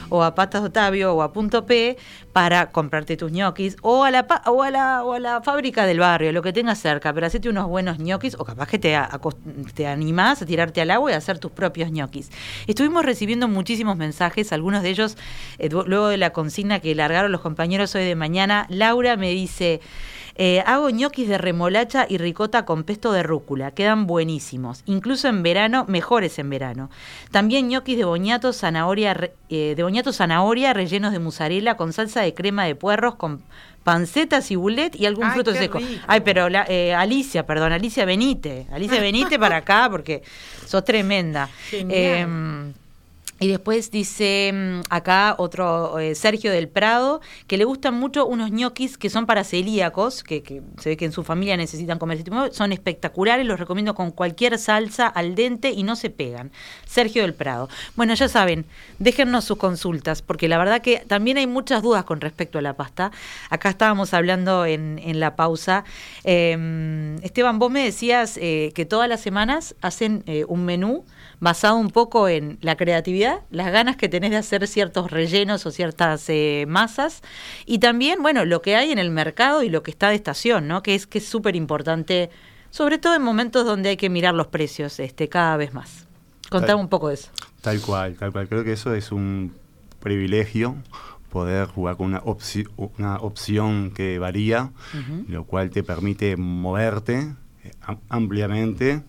[0.10, 1.98] o a Pastas Octavio o a Punto P
[2.32, 6.00] para comprarte tus ñoquis o a la o a la, o a la fábrica del
[6.00, 8.98] barrio, lo que tengas cerca, pero hacete unos buenos ñoquis o capaz que te,
[9.74, 12.32] te animás a tirarte al agua y a hacer tus propios ñoquis.
[12.67, 15.17] Estuvimos recibiendo muchísimos mensajes, algunos de ellos
[15.57, 19.81] eh, luego de la consigna que largaron los compañeros hoy de mañana, Laura me dice,
[20.35, 25.43] eh, hago ñoquis de remolacha y ricota con pesto de rúcula, quedan buenísimos, incluso en
[25.43, 26.89] verano, mejores en verano.
[27.31, 32.33] También ñoquis de boñato, zanahoria, eh, de boñato zanahoria rellenos de mozzarella con salsa de
[32.33, 33.43] crema de puerros con
[33.83, 35.79] pancetas y bulet y algún fruto seco.
[36.07, 36.47] Ay, pero
[36.97, 40.23] Alicia, perdón, Alicia Benite, Alicia Benite para acá porque
[40.65, 41.49] sos tremenda.
[43.39, 48.52] Y después dice mm, acá otro eh, Sergio del Prado, que le gustan mucho unos
[48.52, 52.71] ñoquis que son para celíacos, que, se ve que en su familia necesitan comer son
[52.71, 56.52] espectaculares, los recomiendo con cualquier salsa al dente y no se pegan.
[56.86, 57.67] Sergio del Prado.
[57.95, 58.65] Bueno, ya saben,
[59.00, 62.74] déjennos sus consultas, porque la verdad que también hay muchas dudas con respecto a la
[62.74, 63.12] pasta.
[63.50, 65.84] Acá estábamos hablando en, en la pausa.
[66.24, 71.04] Em, Esteban, vos me decías eh, que todas las semanas hacen eh, un menú
[71.39, 75.71] basado un poco en la creatividad, las ganas que tenés de hacer ciertos rellenos o
[75.71, 77.21] ciertas eh, masas,
[77.65, 80.67] y también, bueno, lo que hay en el mercado y lo que está de estación,
[80.67, 80.83] ¿no?
[80.83, 82.29] Que es que es súper importante,
[82.69, 86.05] sobre todo en momentos donde hay que mirar los precios este, cada vez más.
[86.49, 87.31] Contame un poco de eso.
[87.61, 88.47] Tal cual, tal cual.
[88.47, 89.53] Creo que eso es un
[89.99, 90.75] privilegio
[91.35, 92.21] poder jugar con una,
[92.97, 94.71] una opción que varía,
[95.27, 97.33] lo cual te permite moverte
[97.63, 97.71] eh,
[98.07, 99.03] ampliamente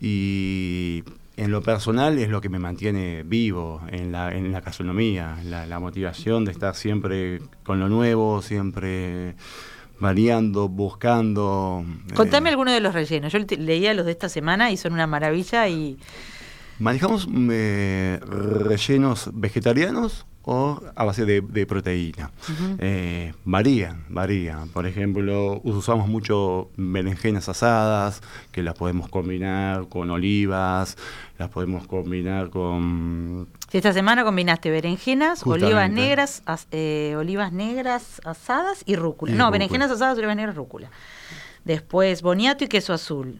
[0.00, 1.04] y
[1.40, 5.78] en lo personal es lo que me mantiene vivo en la, en la gastronomía, la,
[5.78, 9.36] motivación de estar siempre con lo nuevo, siempre
[9.98, 11.82] variando, buscando.
[12.14, 13.32] Contame eh, alguno de los rellenos.
[13.32, 15.96] Yo leía los de esta semana y son una maravilla y...
[16.78, 22.30] Manejamos eh, rellenos vegetarianos o a base de, proteína.
[22.78, 24.68] Eh, varían, varían.
[24.68, 28.22] Por ejemplo, usamos mucho berenjenas asadas,
[28.52, 30.96] que las podemos combinar con olivas,
[31.38, 33.48] las podemos combinar con...
[33.70, 39.34] Esta semana combinaste berenjenas, olivas negras, eh, olivas negras asadas y rúcula.
[39.34, 40.90] no, berenjenas asadas, olivas negras, rúcula.
[41.64, 43.38] Después boniato y queso azul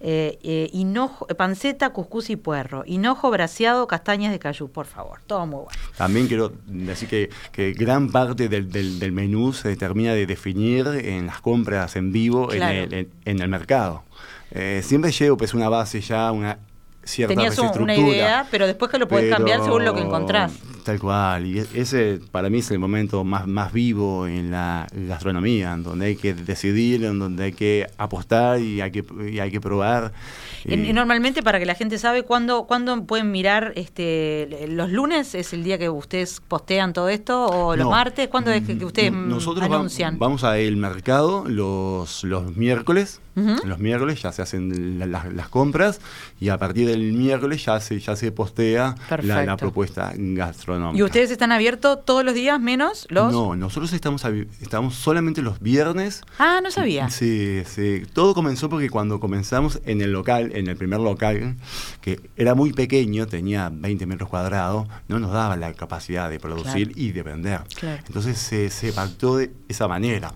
[0.00, 5.44] eh, eh, hinojo, panceta, cuscús y puerro, hinojo braseado, castañas de cayú, por favor, todo
[5.44, 5.80] muy bueno.
[5.96, 11.26] También quiero decir que, que gran parte del, del, menú se termina de definir en
[11.26, 14.04] las compras en vivo en, el, en, el mercado.
[14.52, 16.58] Eh, siempre llevo pues una base ya, una
[17.02, 20.52] cierta Tenías una idea, pero después que lo puedes cambiar según lo que encontrás.
[20.88, 24.86] Tal cual, y e-, ese para mí es el momento más, más vivo en la
[24.90, 29.38] gastronomía, en donde hay que decidir, en donde hay que apostar y hay que, y
[29.38, 30.14] hay que probar.
[30.64, 35.52] Y normalmente para que la gente sabe cuándo, cuándo pueden mirar, este, los lunes es
[35.52, 39.66] el día que ustedes postean todo esto o los martes, ¿cuándo es que, ustedes nosotros
[39.66, 40.18] anuncian?
[40.18, 43.20] vamos a el mercado los, los miércoles.
[43.64, 46.00] Los miércoles ya se hacen las compras
[46.40, 50.77] y a partir del miércoles ya se, ya se postea la, propuesta gastronómica.
[50.94, 53.32] ¿Y ustedes están abiertos todos los días menos los...?
[53.32, 54.24] No, nosotros estamos,
[54.60, 56.22] estamos solamente los viernes.
[56.38, 57.10] Ah, no sabía.
[57.10, 58.02] Sí, sí.
[58.12, 61.56] Todo comenzó porque cuando comenzamos en el local, en el primer local,
[62.00, 66.92] que era muy pequeño, tenía 20 metros cuadrados, no nos daba la capacidad de producir
[66.96, 67.60] y de vender.
[68.06, 70.32] Entonces se, se pactó de esa manera.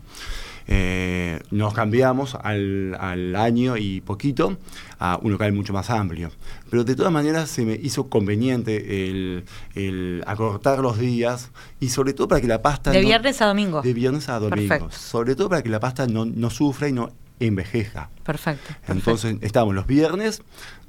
[0.66, 4.58] Eh, nos cambiamos al, al, año y poquito
[4.98, 6.30] a un local mucho más amplio.
[6.70, 9.44] Pero de todas maneras se me hizo conveniente el,
[9.74, 12.90] el acortar los días y sobre todo para que la pasta...
[12.90, 13.82] De viernes a domingo.
[13.82, 14.90] De viernes a domingo.
[14.90, 18.10] Sobre todo para que la pasta no, no sufra y no envejeja.
[18.22, 20.42] Perfecto, Entonces estamos los viernes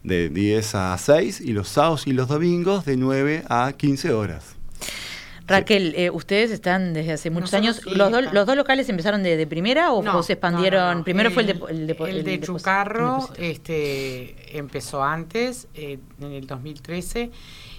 [0.04, 4.56] de 10 a 6 y los sábados y los domingos de 9 a 15 horas.
[5.46, 7.86] Raquel, eh, ustedes están desde hace muchos años.
[7.86, 11.04] ¿Los, los, dos locales empezaron de, primera o, se expandieron?
[11.04, 16.48] Primero fue el de, el de, el de Chucarro, este, empezó antes, eh, en el
[16.48, 17.32] 2013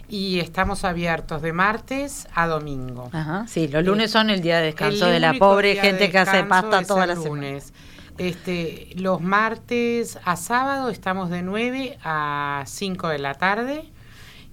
[0.08, 3.08] y estamos abiertos de martes a domingo.
[3.12, 6.44] Ajá, sí, los lunes son el día de descanso de la pobre gente que hace
[6.44, 7.72] pasta todas las lunes.
[8.18, 13.90] Este, los martes a sábado estamos de 9 a 5 de la tarde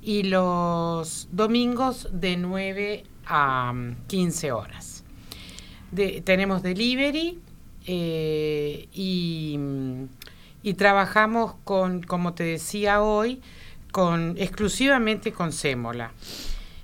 [0.02, 3.74] y los domingos de 9 a
[4.08, 5.04] 15 horas.
[6.24, 7.40] tenemos delivery
[7.86, 9.60] eh, y,
[10.76, 13.42] trabajamos con, como te decía hoy,
[13.92, 16.12] con exclusivamente con sémola.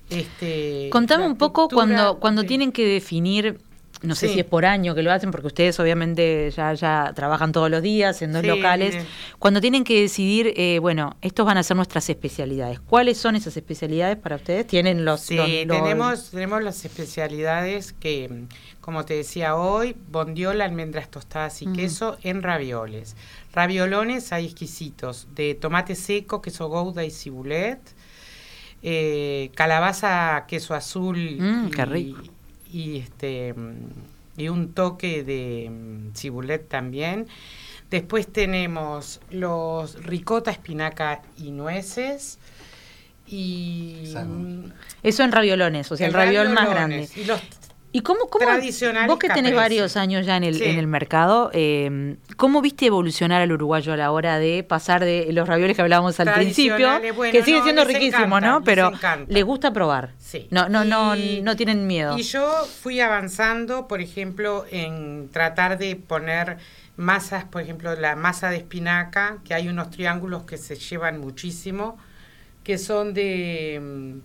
[0.09, 3.59] Este, Contame un poco cuando, cuando tienen que definir
[4.01, 7.51] no sé si es por año que lo hacen, porque ustedes obviamente ya, ya trabajan
[7.51, 9.05] todos los días en dos locales.
[9.39, 12.79] Cuando tienen que decidir, eh, bueno, estos van a ser nuestras especialidades.
[12.79, 14.67] ¿Cuáles son esas especialidades para ustedes?
[14.67, 15.21] ¿Tienen los...?
[15.21, 18.45] Sí, Tenemos, tenemos las especialidades que,
[18.81, 23.15] como te decía hoy, bondiola, almendras tostadas y queso en ravioles.
[23.53, 27.79] Raviolones hay exquisitos, de tomate seco, queso gouda y cibulet,
[28.83, 32.36] eh, calabaza, queso azul mm, qué rico
[32.71, 33.53] y este
[34.37, 37.27] y un toque de mm, cibulet también.
[37.89, 42.37] Después tenemos los ricota, espinaca y nueces.
[43.25, 44.13] Y
[45.03, 47.09] eso en raviolones, o sea, el, raviol más grande.
[47.15, 47.41] Y los
[47.93, 48.45] ¿Y cómo, cómo
[49.07, 53.41] vos que tenés varios años ya en el, en el mercado, eh, ¿cómo viste evolucionar
[53.41, 56.89] al uruguayo a la hora de pasar de los ravioles que hablábamos al principio,
[57.31, 58.61] que siguen siendo riquísimos, ¿no?
[58.63, 58.91] Pero
[59.27, 60.11] les, gusta probar.
[60.27, 60.45] Sí.
[60.51, 62.17] No, no, no, no tienen miedo.
[62.17, 66.57] Y yo fui avanzando, por ejemplo, en tratar de poner
[66.97, 71.97] masas, por ejemplo, la masa de espinaca, que hay unos triángulos que se llevan muchísimo,
[72.65, 74.19] que son de mm,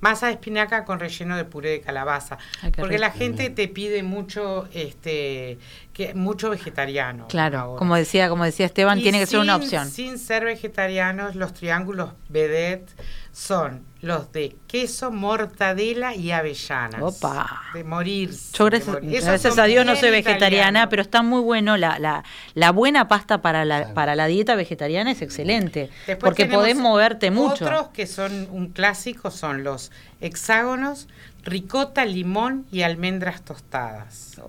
[0.00, 2.38] masa de espinaca con relleno de puré de calabaza.
[2.76, 5.58] porque la gente te pide mucho, este,
[5.92, 7.26] que mucho vegetariano.
[7.26, 9.90] Claro, como decía, como decía Esteban, tiene que ser una opción.
[9.90, 12.88] Sin ser vegetarianos, los triángulos vedette
[13.32, 17.02] son los de queso, mortadela y avellanas.
[17.02, 17.64] Opa.
[17.74, 18.30] De morir.
[18.54, 21.76] Yo gracias, a Dios no soy vegetariana, pero está muy bueno.
[21.76, 25.90] La, la, la buena pasta para la, para la dieta vegetariana es excelente.
[26.18, 27.66] porque podés moverte mucho.
[27.66, 31.08] Otros que son un clásico son los hexágonos,
[31.44, 34.40] ricota, limón y almendras tostadas.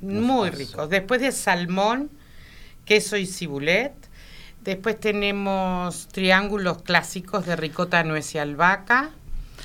[0.00, 0.88] Muy ricos.
[0.88, 2.10] Después de salmón,
[2.84, 3.92] queso y cibulet
[4.62, 9.10] Después tenemos triángulos clásicos de ricota, nuez y albahaca.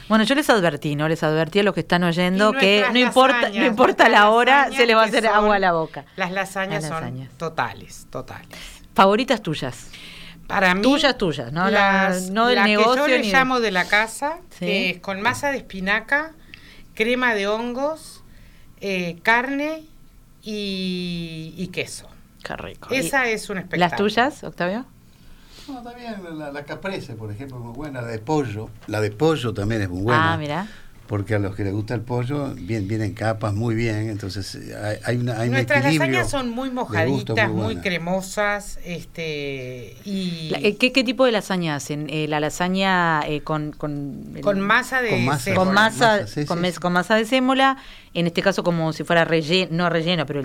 [0.09, 1.07] Bueno, yo les advertí, ¿no?
[1.07, 4.87] Les advertí a los que están oyendo que no importa, no importa la hora, se
[4.87, 6.05] les va a hacer agua a la boca.
[6.15, 8.57] Las lasañas, son totales, totales.
[8.95, 9.89] ¿Favoritas tuyas?
[10.47, 10.81] Para mí.
[10.81, 11.69] Tuyas, tuyas, ¿no?
[11.69, 13.05] no del la negocio.
[13.05, 16.31] Que yo le llamo de la casa, que es con masa de espinaca,
[16.95, 18.23] crema de hongos,
[18.81, 19.83] eh, carne
[20.41, 22.07] y queso.
[22.47, 22.89] Qué rico.
[22.91, 23.89] Esa es un espectáculo.
[23.89, 24.85] ¿Las tuyas, Octavio?
[25.67, 28.01] No, también la, la caprese, por ejemplo, muy buena.
[28.01, 28.69] La de pollo.
[28.87, 30.33] La de pollo también es muy buena.
[30.33, 30.67] Ah, mira
[31.07, 34.99] porque a los que les gusta el pollo bien, vienen capas muy bien, entonces eh,
[35.03, 41.03] hay, una, hay Nuestras lasañas son muy mojaditas, muy, cremosas, este y eh, ¿qué, ¿qué,
[41.03, 42.07] tipo de lasaña hacen?
[42.09, 46.25] Eh, la lasaña con, con, con masa de con masa, con masa,
[46.81, 47.77] con, masa de sémola,
[48.19, 50.41] en este caso como si fuera relleno, no relleno, pero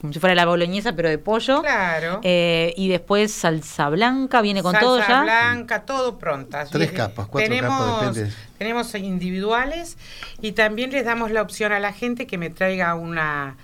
[0.00, 1.60] como si fuera la boloñesa, pero de pollo.
[1.62, 2.20] Claro.
[2.22, 5.06] y después salsa blanca, viene con todo ya.
[5.06, 6.64] Salsa blanca, todo pronta.
[6.66, 8.34] Tres capas, cuatro capas, depende.
[8.58, 9.96] Tenemos individuales
[10.40, 13.56] y también les damos la opción a la gente que me traiga una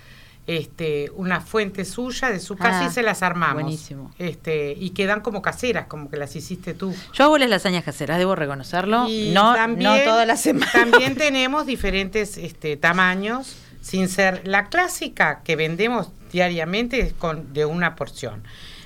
[0.47, 3.63] este, una fuente suya de su casa y ah, se las armamos.
[3.63, 4.13] Buenísimo.
[4.19, 6.93] Este, y quedan como caseras, como que las hiciste tú.
[7.13, 9.07] Yo hago las lasañas caseras, debo reconocerlo.
[9.07, 10.71] Y no, también, no todas las semanas.
[10.71, 17.95] También tenemos diferentes este, tamaños, sin ser la clásica que vendemos diariamente con, de una
[17.95, 18.43] porción.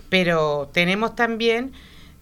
[0.10, 1.74] Pero tenemos también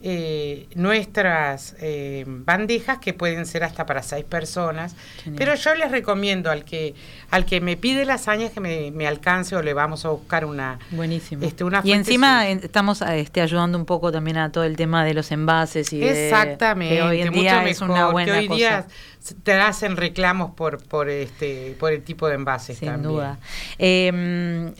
[0.03, 4.95] eh, nuestras eh, bandejas que pueden ser hasta para seis personas.
[5.35, 6.93] Pero yo les recomiendo al que
[7.31, 10.77] al que me pide lasañas que me, alcance o le vamos a buscar una.
[10.91, 11.43] Buenísimo.
[11.43, 15.15] Este, una y encima estamos este, ayudando un poco también a todo el tema de
[15.15, 17.01] los envases y Exactamente.
[17.01, 18.85] hoy en día es una buena hoy día
[19.43, 23.39] te hacen reclamos por por este por el tipo de envases Sin duda.
[23.77, 24.71] Eh,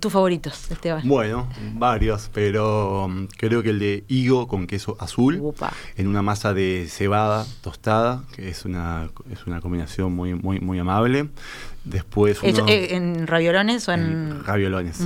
[0.00, 1.06] ¿Tus favoritos, Esteban?
[1.06, 5.42] Bueno, varios, pero um, creo que el de higo con queso azul
[5.96, 10.78] en una masa de cebada tostada, que es una es una combinación muy muy muy
[10.78, 11.28] amable.
[11.84, 14.44] Después eh, ¿En raviolones o en...?
[14.44, 15.00] raviolones.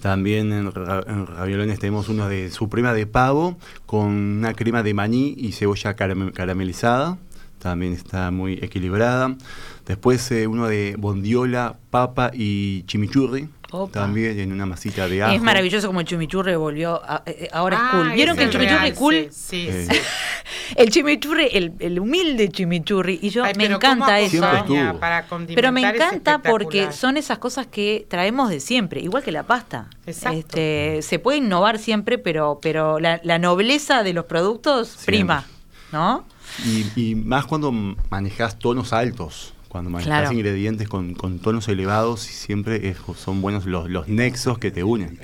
[0.00, 5.52] También en, raviolones tenemos uno de suprema de pavo con una crema de maní y
[5.52, 7.18] cebolla caramelizada
[7.60, 9.36] también está muy equilibrada.
[9.86, 13.48] Después eh, uno de bondiola, papa y chimichurri.
[13.92, 15.34] También en una masita de ajo.
[15.34, 18.12] Es maravilloso como el chimichurri volvió, eh, eh, ahora es cool.
[18.12, 19.28] ¿Vieron que el chimichurri es cool?
[19.30, 19.68] Sí,
[20.76, 23.18] el chimichurri, el, humilde chimichurri.
[23.22, 24.44] Y yo me encanta eso.
[25.54, 29.88] pero me encanta porque son esas cosas que traemos de siempre, igual que la pasta.
[30.06, 35.44] Este, se puede innovar siempre, pero, pero la, nobleza de los productos prima,
[35.92, 36.24] ¿no?
[36.96, 43.66] Y, más cuando manejas tonos altos, cuando manejas ingredientes con, tonos elevados, siempre son buenos
[43.66, 45.18] los, los nexos que te unen.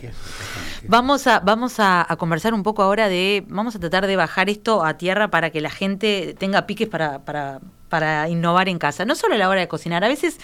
[0.87, 4.85] Vamos a, vamos a, conversar un poco ahora de, vamos a tratar de bajar esto
[4.85, 9.15] a tierra para que la gente tenga piques para, para para innovar en casa, no
[9.15, 10.03] solo a la hora de cocinar.
[10.03, 10.39] A veces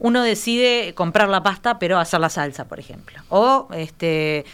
[0.00, 3.22] uno decide comprar la pasta, pero hacer la salsa, por ejemplo.
[3.28, 4.44] O este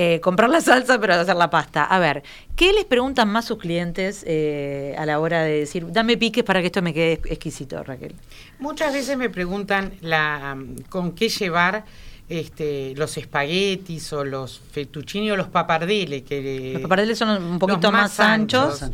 [0.00, 1.82] eh, comprar la salsa, pero hacer la pasta.
[1.82, 2.22] A ver,
[2.54, 6.60] ¿qué les preguntan más sus clientes eh, a la hora de decir, dame piques para
[6.60, 8.14] que esto me quede exquisito, Raquel?
[8.60, 10.56] Muchas veces me preguntan la,
[10.88, 11.84] con qué llevar
[12.28, 16.22] este, los espaguetis o los fettuccini o los papardeles.
[16.22, 18.84] Que, los papardeles son un poquito más, anchos.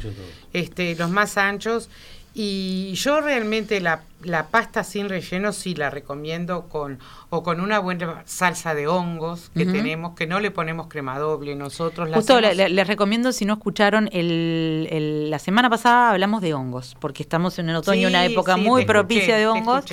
[0.55, 1.91] este, los más anchos.
[2.37, 6.99] Y yo realmente la, la, pasta sin relleno sí la recomiendo con
[7.30, 11.55] o con una buena salsa de hongos que tenemos, que no le ponemos crema doble
[11.55, 12.09] nosotros.
[12.09, 17.22] La Justo les recomiendo, si no escucharon, el, la semana pasada hablamos de hongos, porque
[17.22, 19.85] estamos en el otoño, una época muy propicia de hongos.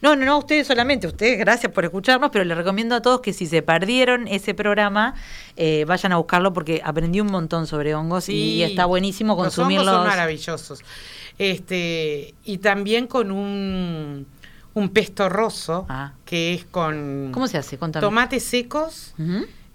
[0.00, 3.34] No, no, no, ustedes solamente, ustedes, gracias por escucharnos, pero les recomiendo a todos que
[3.34, 5.14] si se perdieron ese programa,
[5.56, 9.84] eh, vayan a buscarlo porque aprendí un montón sobre hongos y está buenísimo consumirlos.
[9.84, 10.82] Los hongos son maravillosos.
[11.40, 14.26] Este, y también con un,
[14.74, 16.12] un pesto roso, ah.
[16.26, 17.78] que es con ¿Cómo se hace?
[17.78, 19.14] tomates secos,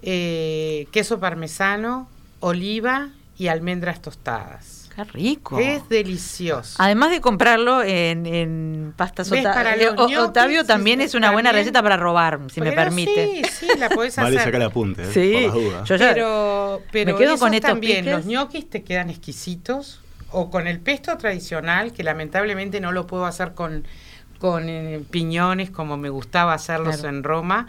[0.03, 2.07] eh, queso parmesano,
[2.39, 3.09] oliva
[3.39, 4.91] y almendras tostadas.
[4.95, 5.57] Qué rico.
[5.57, 6.75] Es delicioso.
[6.77, 12.61] Además de comprarlo en, en pastas Otavio, también es una buena receta para robar, si
[12.61, 13.41] me permite.
[13.49, 14.35] Sí, sí, la podés hacer.
[14.35, 15.11] Vale sacar apunte, ¿eh?
[15.11, 15.47] sí.
[15.83, 20.01] Yo pero pero me quedo con estos también, los ñoquis te quedan exquisitos
[20.31, 23.85] o con el pesto tradicional, que lamentablemente no lo puedo hacer con,
[24.39, 27.67] con eh, piñones como me gustaba hacerlos en Roma,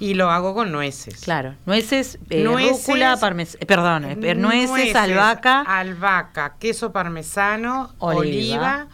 [0.00, 1.20] y lo hago con nueces.
[1.22, 5.62] Claro, nueces, eh, rúcula, parmesano, eh, perdón, nueces, albahaca.
[5.62, 8.86] Albahaca, queso parmesano, oliva,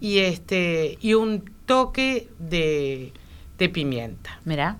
[0.00, 3.12] y, este, y un toque de,
[3.58, 4.38] de pimienta.
[4.44, 4.76] Mira.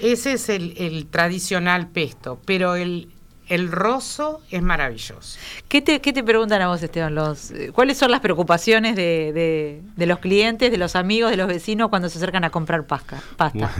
[0.00, 3.13] Ese es el, el tradicional pesto, pero el,
[3.48, 5.38] el roso es maravilloso.
[5.68, 7.14] ¿Qué te, qué te preguntan a vos, Esteban?
[7.14, 11.46] Los, eh, ¿Cuáles son las preocupaciones de, de, los clientes, de los amigos, de los
[11.46, 13.22] vecinos cuando se acercan a comprar pasta?
[13.36, 13.70] pasta?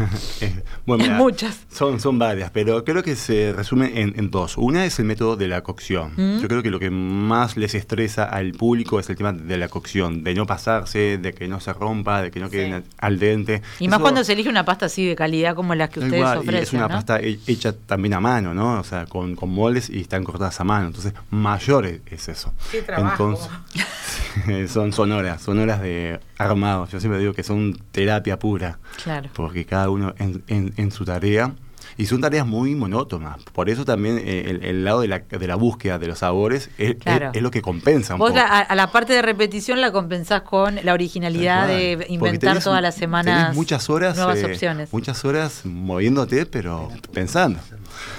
[0.87, 1.61] bueno, muchas.
[1.71, 4.59] Son, son varias, pero creo que se resume en, dos.
[4.59, 6.12] Una es el método de la cocción.
[6.17, 6.41] Mm.
[6.41, 9.69] Yo creo que lo que más les estresa al público es el tema de la
[9.69, 13.62] cocción, de no pasarse, de que no se rompa, de que no quede al dente.
[13.81, 16.62] Y más cuando se elige una pasta así de calidad como la que ustedes ofrecen.
[16.62, 18.81] es una pasta hecha también a mano, ¿no?
[18.81, 19.35] O sea, con
[19.65, 20.87] moldes y están cortadas a mano.
[20.89, 22.53] Entonces, mayor es, eso.
[22.73, 23.49] Entonces,
[24.71, 26.87] son, son horas, son horas de armado.
[26.89, 28.79] Yo siempre digo que son terapia pura.
[29.03, 29.31] Claro.
[29.33, 31.55] Porque cada uno en, en, en su tarea
[31.97, 33.42] y son tareas muy monótonas.
[33.53, 36.97] Por eso también eh, el, lado de la, de la, búsqueda de los sabores es,
[37.05, 38.14] es, lo que compensa.
[38.14, 42.95] Vos a, la parte de repetición la compensás con la originalidad de inventar todas las
[42.95, 44.92] semanas muchas horas, nuevas eh, opciones.
[44.92, 47.61] Muchas horas moviéndote, pero pensando.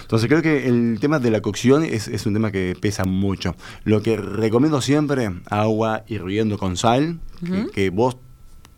[0.01, 3.55] Entonces creo que el tema de la cocción es, es un tema que pesa mucho.
[3.83, 8.17] Lo que recomiendo siempre, agua hirviendo con sal, que, que vos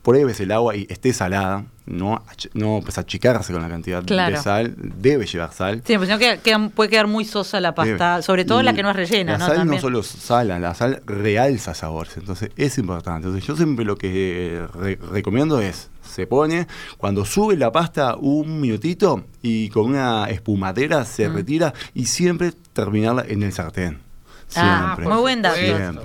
[0.07, 4.73] pruebes el agua y esté salada, no, no pues achicarse con la cantidad de sal,
[4.77, 5.81] debe llevar sal.
[5.85, 8.89] Sí, pues no queda, puede quedar muy sosa la pasta, sobre todo la que no
[8.91, 9.37] es rellena.
[9.37, 13.27] La sal no solo sala, la sal realza sabores, entonces es importante.
[13.27, 14.65] Entonces yo siempre lo que
[15.11, 21.27] recomiendo es, se pone, cuando sube la pasta un minutito y con una espumadera se
[21.27, 21.33] mm.
[21.33, 24.06] retira y siempre terminarla en el sartén.
[24.55, 25.57] Ah, muy buen dato.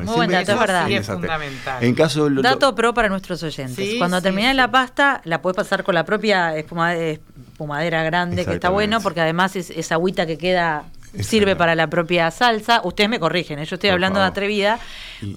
[0.02, 0.90] muy buen dato, es verdad.
[0.90, 1.82] es fundamental.
[1.82, 3.94] En caso dato pro para nuestros oyentes.
[3.98, 9.00] Cuando sí, la pasta, la puedes pasar con la propia espumadera grande, que está bueno,
[9.00, 10.84] porque además es esa agüita que queda
[11.20, 12.80] sirve para la propia salsa.
[12.84, 13.64] Ustedes me corrigen, ¿eh?
[13.64, 14.78] yo estoy hablando de atrevida.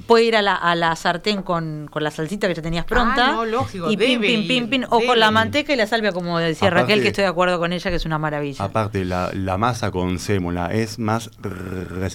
[0.07, 3.29] Puede ir a la, a la sartén con, con, la salsita que ya tenías pronta.
[3.29, 4.83] Ah, no, lógico, y pim, pim, pim, pim.
[4.89, 7.71] O con la manteca y la salvia, como decía Raquel, que estoy de acuerdo con
[7.73, 8.63] ella, que es una maravilla.
[8.63, 11.29] Aparte, la, la masa con sémola es más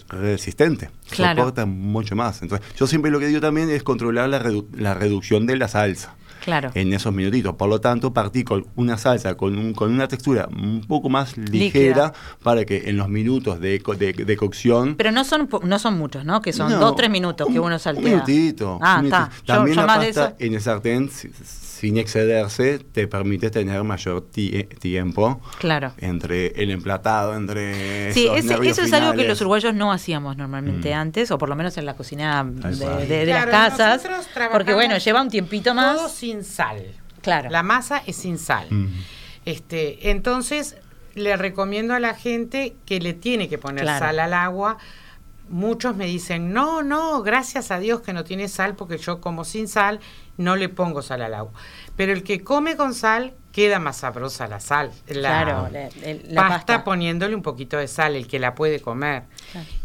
[0.08, 0.90] resistente.
[1.10, 1.42] Claro.
[1.42, 2.42] Soporta mucho más.
[2.42, 4.42] Entonces, yo siempre lo que digo también es controlar la,
[4.72, 6.70] la reducción de la salsa claro.
[6.74, 7.54] en esos minutitos.
[7.54, 11.36] Por lo tanto, partí con una salsa con, un, con una textura un poco más
[11.36, 12.12] ligera
[12.42, 14.96] para que en los minutos de, de, cocción...
[14.96, 16.40] Pero no son no son muchos, ¿no?
[16.40, 18.02] Que son dos, tres minutos que uno saltea.
[18.04, 18.78] Un minutito.
[18.82, 19.30] Ah, está.
[19.46, 21.10] También la pasta en el sartén
[21.80, 25.94] sin excederse, te permite tener mayor tiempo claro.
[25.96, 28.12] entre el emplatado, entre...
[28.12, 30.98] Sí, eso es algo que los uruguayos no hacíamos normalmente mm.
[30.98, 34.06] antes, o por lo menos en la cocina de, las casas,
[34.52, 35.96] porque bueno, lleva un tiempito más.
[35.96, 36.84] Todo sin sal.
[37.22, 37.48] Claro.
[37.48, 38.66] La masa es sin sal.
[38.68, 38.88] Mm.
[39.46, 40.76] Este, entonces,
[41.14, 44.76] le recomiendo a la gente que le tiene que poner sal al agua
[45.50, 49.44] muchos me dicen, no, no, gracias a Dios que no tiene sal, porque yo como
[49.44, 50.00] sin sal
[50.36, 51.52] no le pongo sal al agua.
[51.96, 54.92] Pero el que come con sal queda más sabrosa la sal.
[55.08, 55.68] La claro,
[56.28, 59.24] la, pasta, poniéndole un poquito de sal, el que la puede comer.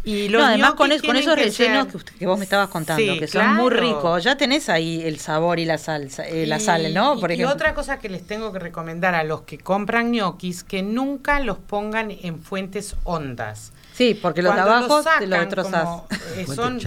[0.04, 4.36] Y además con, esos rellenos que, vos me estabas contando, que son muy ricos, ya
[4.36, 7.18] tenés ahí el sabor y la salsa, eh, la sal, ¿no?
[7.18, 10.82] Por y otra cosa que les tengo que recomendar a los que compran ñoquis, que
[10.82, 13.72] nunca los pongan en fuentes hondas.
[13.96, 16.02] Sí, porque los de abajo te lo destrozas.
[16.36, 16.78] Eh, son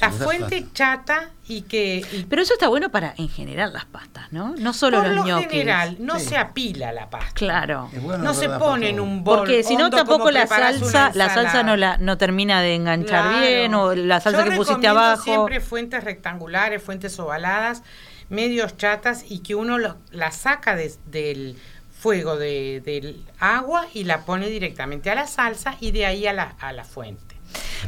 [0.00, 2.24] la fuente chata y que...
[2.30, 4.54] Pero eso está bueno para en general las pastas, ¿no?
[4.56, 7.34] No solo por los lo general, no se apila la pasta.
[7.34, 7.90] Claro.
[7.92, 11.76] no se pone en un bol Porque si no tampoco la salsa, la salsa no
[11.76, 15.24] la no termina de enganchar bien o la salsa que pusiste abajo.
[15.24, 17.82] siempre fuentes rectangulares, fuentes ovaladas,
[18.30, 21.56] medios chatas y que uno la saca del
[21.98, 26.32] fuego de, del agua y la pone directamente a la salsa y de ahí a
[26.32, 27.36] la, a la fuente.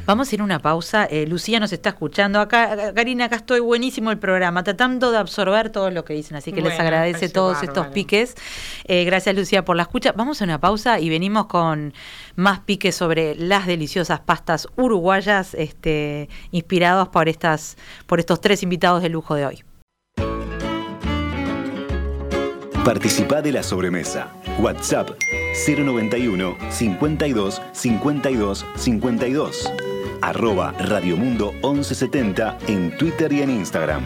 [0.06, 1.04] Vamos a ir a una pausa.
[1.04, 2.40] Eh, Lucía nos está escuchando.
[2.40, 6.36] Acá, Karina, acá estoy buenísimo el programa, tratando de absorber todo lo que dicen.
[6.36, 8.34] Así que les agradece todos estos piques.
[8.84, 10.12] Eh, gracias, Lucía, por la escucha.
[10.12, 11.92] Vamos a una pausa y venimos con
[12.36, 19.02] más piques sobre las deliciosas pastas uruguayas, este, inspirados por, estas, por estos tres invitados
[19.02, 19.67] de lujo de hoy.
[22.84, 24.32] Participa de la sobremesa.
[24.58, 25.10] WhatsApp
[25.66, 29.72] 091 52 52 52.
[30.22, 34.02] Arroba Radiomundo 1170 en Twitter y en Instagram.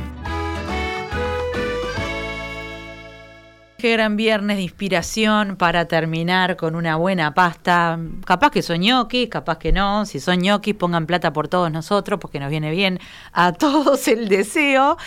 [3.82, 7.98] Qué gran viernes de inspiración para terminar con una buena pasta.
[8.24, 10.06] Capaz que son ñoquis, capaz que no.
[10.06, 13.00] Si son ñoquis, pongan plata por todos nosotros porque nos viene bien
[13.32, 14.98] a todos el deseo.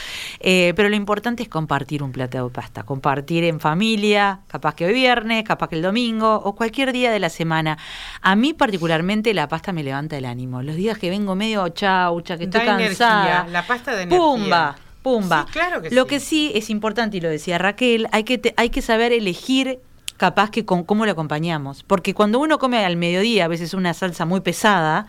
[0.42, 2.84] Eh, pero lo importante es compartir un plato de pasta.
[2.84, 7.20] Compartir en familia, capaz que hoy viernes, capaz que el domingo o cualquier día de
[7.20, 7.78] la semana.
[8.22, 10.62] A mí particularmente la pasta me levanta el ánimo.
[10.62, 13.48] Los días que vengo medio chaucha, que estoy cansada.
[13.48, 14.20] La pasta de energía.
[14.20, 14.76] ¡Pumba!
[15.06, 15.46] Pumba.
[15.92, 19.78] Lo que sí es importante, y lo decía Raquel, hay que, hay que saber elegir
[20.18, 21.84] capaz que con cómo lo acompañamos.
[21.84, 25.06] Porque cuando uno come al mediodía, a veces una salsa muy pesada,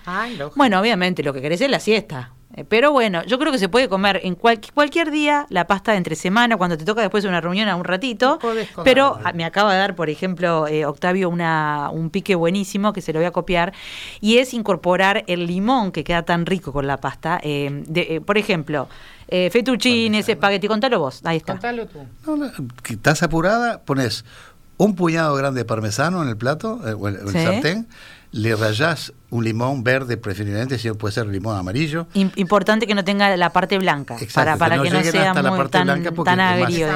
[0.54, 2.32] bueno, obviamente lo que querés es la siesta.
[2.54, 5.98] Eh, pero bueno, yo creo que se puede comer en cualquier día la pasta de
[5.98, 8.38] entre semana, cuando te toca después de una reunión a un ratito.
[8.84, 13.14] Pero me acaba de dar, por ejemplo, eh, Octavio, una, un pique buenísimo que se
[13.14, 13.72] lo voy a copiar,
[14.20, 17.40] y es incorporar el limón que queda tan rico con la pasta.
[17.42, 18.88] Eh, por ejemplo,
[19.28, 21.54] eh, fettuccines, espagueti, contalo vos, ahí está.
[21.54, 22.06] Contalo tú.
[22.88, 24.24] estás apurada, pones
[24.76, 27.88] un puñado grande de parmesano en el plato, eh, o el, sartén,
[28.32, 32.06] le rayás un limón verde, preferiblemente, si puede ser limón amarillo.
[32.14, 36.40] importante que no tenga la parte blanca, para, para que no, sea muy tan, tan
[36.40, 36.88] agrio,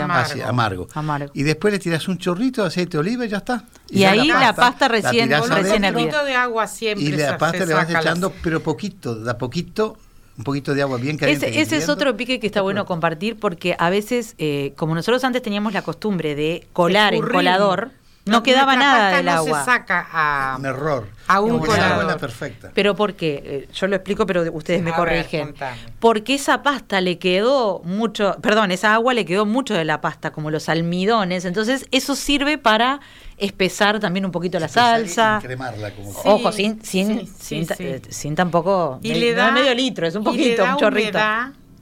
[0.46, 0.86] amargo.
[0.94, 1.30] amargo.
[1.34, 3.64] Y después le tiras un chorrito de aceite de oliva y ya está.
[3.88, 7.04] Y, ahí la pasta, recién, recién Un poquito de agua siempre.
[7.04, 9.96] Y la pasta le vas echando, pero poquito, da poquito
[10.40, 11.60] un poquito de agua bien caliente.
[11.60, 15.42] Ese, es otro pique que está bueno compartir porque a veces, eh, como nosotros antes
[15.42, 17.90] teníamos la costumbre de colar en colador,
[18.24, 19.58] no, quedaba nada del agua.
[19.60, 21.08] se saca a un error.
[21.26, 22.18] A un colador.
[22.18, 22.70] perfecta.
[22.74, 23.42] Pero ¿por qué?
[23.44, 25.54] Eh, yo lo explico, pero ustedes me corrigen.
[25.98, 30.32] porque esa pasta le quedó mucho, perdón, esa agua le quedó mucho de la pasta,
[30.32, 31.44] como los almidones.
[31.44, 33.00] Entonces, eso sirve para
[33.40, 35.40] espesar también un poquito la salsa.
[35.42, 39.00] cremarla como Ojo, sin, sin, eh, sin, tampoco.
[39.02, 41.18] Y le da medio litro, es un poquito, un chorrito.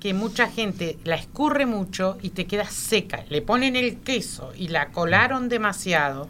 [0.00, 3.24] que mucha gente la escurre mucho y te queda seca.
[3.28, 6.28] Le ponen el queso y la colaron demasiado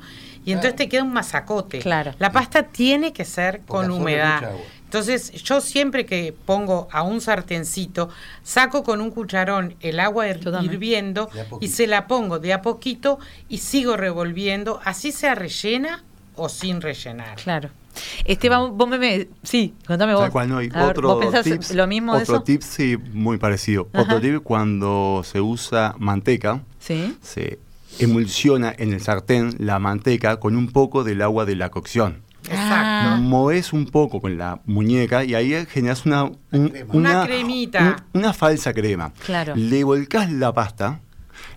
[0.49, 1.79] y entonces te queda un masacote.
[1.81, 2.15] Claro.
[2.19, 4.51] La pasta tiene que ser con humedad.
[4.89, 8.09] Entonces, yo siempre que pongo a un sartencito,
[8.43, 11.29] saco con un cucharón el agua hirviendo
[11.61, 13.19] y se la pongo de a poquito
[13.51, 16.03] y sigo revolviendo, así sea rellena
[16.37, 17.37] o sin rellenar.
[17.37, 17.69] Claro.
[18.25, 20.31] Esteban, vos me, sí, contame vos.
[20.31, 22.43] Cual no, otro tips, lo mismo otro eso?
[22.43, 23.89] tip sí, muy parecido.
[23.93, 27.15] Otro tip cuando se usa manteca, ¿Sí?
[27.21, 27.59] se
[27.99, 32.23] emulsiona en el sartén la manteca con un poco del agua de la cocción.
[32.45, 33.23] Exacto.
[33.23, 36.31] Moves un poco con la muñeca y ahí generas una,
[36.93, 38.05] una, cremita.
[38.13, 39.13] una falsa crema.
[39.25, 39.55] Claro.
[39.57, 41.01] Le volcás la pasta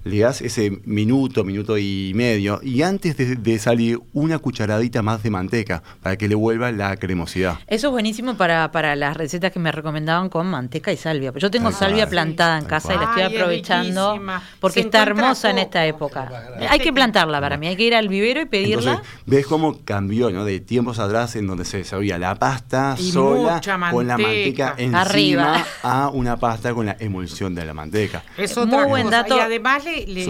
[0.04, 5.30] le das ese minuto, minuto y medio, y antes de, salir una cucharadita más de
[5.30, 7.60] manteca para que le vuelva la cremosidad.
[7.68, 11.32] Eso es buenísimo para, para las recetas que me recomendaban con manteca y salvia.
[11.36, 14.20] Yo tengo salvia plantada en casa y la estoy aprovechando
[14.60, 16.32] porque está hermosa en esta época.
[16.70, 18.92] Hay que plantarla para mí, hay que ir al vivero y pedirla.
[18.92, 20.46] Entonces, ves cómo cambió, ¿no?
[20.46, 25.66] De tiempos atrás en donde se servía la pasta sola con la manteca encima Arriba.
[25.84, 28.24] a una pasta con la emulsión de la manteca.
[28.38, 29.36] Es Muy buen dato.
[29.36, 30.24] Y además además le,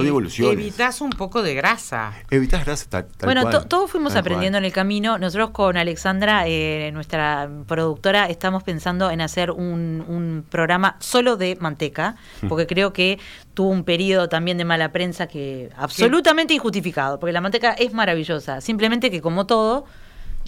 [0.51, 2.13] evitas un poco de grasa.
[2.29, 5.17] Evitas grasa tal, Bueno, todos fuimos aprendiendo en el camino.
[5.17, 11.57] Nosotros con Alexandra, eh, nuestra productora, estamos pensando en hacer un, un programa solo de
[11.59, 12.47] manteca, mm.
[12.47, 13.19] porque creo que
[13.53, 18.61] tuvo un periodo también de mala prensa que absolutamente injustificado, porque la manteca es maravillosa,
[18.61, 19.85] simplemente que como todo,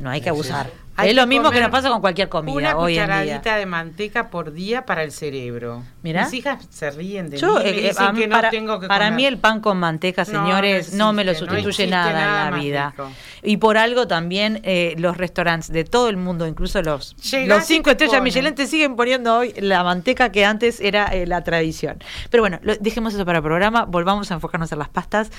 [0.02, 2.94] no hay que abusar es lo mismo que nos pasa con cualquier comida una hoy
[2.94, 5.84] cucharadita de manteca por día para el cerebro.
[6.04, 6.26] Mira.
[6.26, 7.62] Mis hijas se ríen de Yo, mí.
[7.66, 11.14] Eh, eh, que para, no tengo que para mí el pan con manteca, señores, no,
[11.14, 12.94] me lo sustituye nada, en la vida.
[13.42, 17.16] Y por algo también eh, los restaurantes de todo el mundo, incluso los,
[17.46, 22.04] los cinco estrellas Michelin, te siguen poniendo hoy la manteca que antes era la tradición.
[22.30, 25.32] Pero bueno, dejemos eso para el programa, volvamos a enfocarnos en las pastas.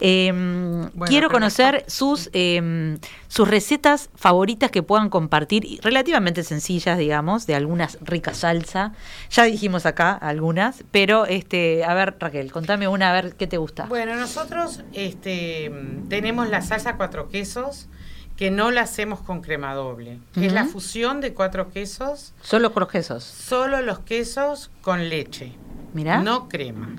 [0.00, 2.98] Em, quiero conocer sus, em,
[3.28, 8.92] sus recetas favoritas que puedan compartir, relativamente sencillas, digamos, de algunas ricas salsa.
[9.30, 13.58] Ya dijimos acá algunas, pero este, a ver, Raquel, contame una, a ver qué te
[13.58, 13.86] gusta.
[13.86, 15.70] Bueno, nosotros este,
[16.08, 17.88] tenemos la salsa cuatro quesos
[18.36, 20.18] que no la hacemos con crema doble.
[20.34, 22.34] Es la fusión de cuatro quesos.
[22.42, 23.24] ¿Solo con los quesos?
[23.24, 25.52] Solo los quesos con leche.
[25.94, 26.96] No crema.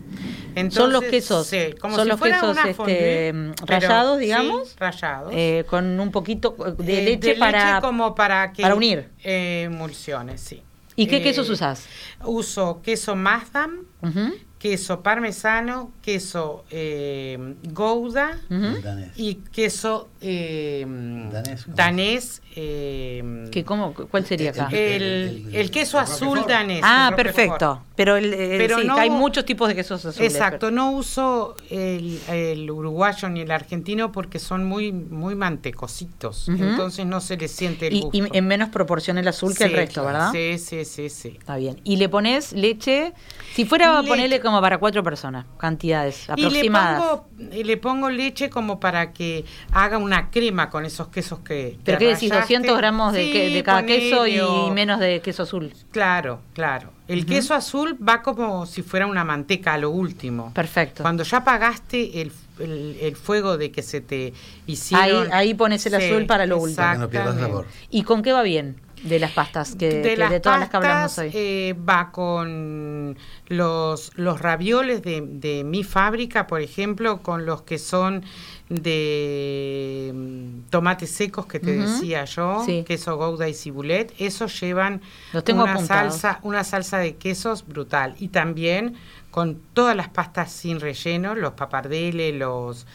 [0.70, 3.34] son los quesos, como son los quesos este,
[3.66, 4.76] rayados, digamos.
[4.78, 5.34] rayados.
[5.36, 10.42] Eh, con un poquito de eh, leche para como para que para unir eh, emulsiones,
[10.42, 10.62] sí.
[10.96, 11.88] ¿Y qué quesos usas?
[12.24, 13.86] Uso queso Mazdam,
[14.60, 16.66] queso parmesano, queso
[17.64, 18.40] Gouda
[19.16, 20.10] y queso
[21.34, 21.66] danés.
[21.68, 24.70] danés eh, ¿Qué, cómo, ¿Cuál sería acá?
[24.72, 26.82] El, queso azul danés.
[26.84, 27.82] Ah, perfecto.
[27.96, 30.34] Pero, el, hay muchos tipos de quesos azules.
[30.34, 36.48] Exacto, no uso el, uruguayo ni el argentino porque son muy muy mantecositos.
[36.50, 38.18] Entonces no se les siente el gusto.
[38.18, 40.32] Y, en menos proporción el azul que el resto, ¿verdad?
[40.32, 41.36] Sí, sí, sí, sí.
[41.40, 41.80] Está bien.
[41.84, 43.14] ¿Y le pones leche?
[43.54, 47.22] Si fuera a ponerle como para cuatro personas, cantidades aproximadas.
[47.52, 51.78] Y le pongo, leche como para que haga una crema con esos quesos que.
[51.84, 52.32] ¿Pero qué decís?
[52.32, 54.40] 200 gramos de, cada queso y
[54.72, 55.74] menos de queso azul.
[55.92, 56.90] Claro, claro.
[57.08, 60.54] El queso azul va como si fuera una manteca a lo último.
[60.54, 61.04] Perfecto.
[61.04, 64.34] Cuando ya apagaste el, el, fuego de que se te
[64.68, 65.26] hicieron...
[65.26, 67.66] Ahí, ahí pones el azul para lo último.
[67.90, 68.78] ¿Y con qué va bien?
[69.04, 71.32] De las pastas que de, todas las que hablamos hoy.
[71.34, 77.78] eh, va con los los ravioles de, de mi fábrica por ejemplo con los que
[77.78, 78.24] son
[78.70, 85.02] de mm, tomates secos que te decía yo, queso gouda y cibulet, esos llevan
[85.52, 88.16] una salsa, una salsa de quesos brutal.
[88.20, 88.96] Y también
[89.34, 92.86] con todas las pastas sin relleno, los papardeles, los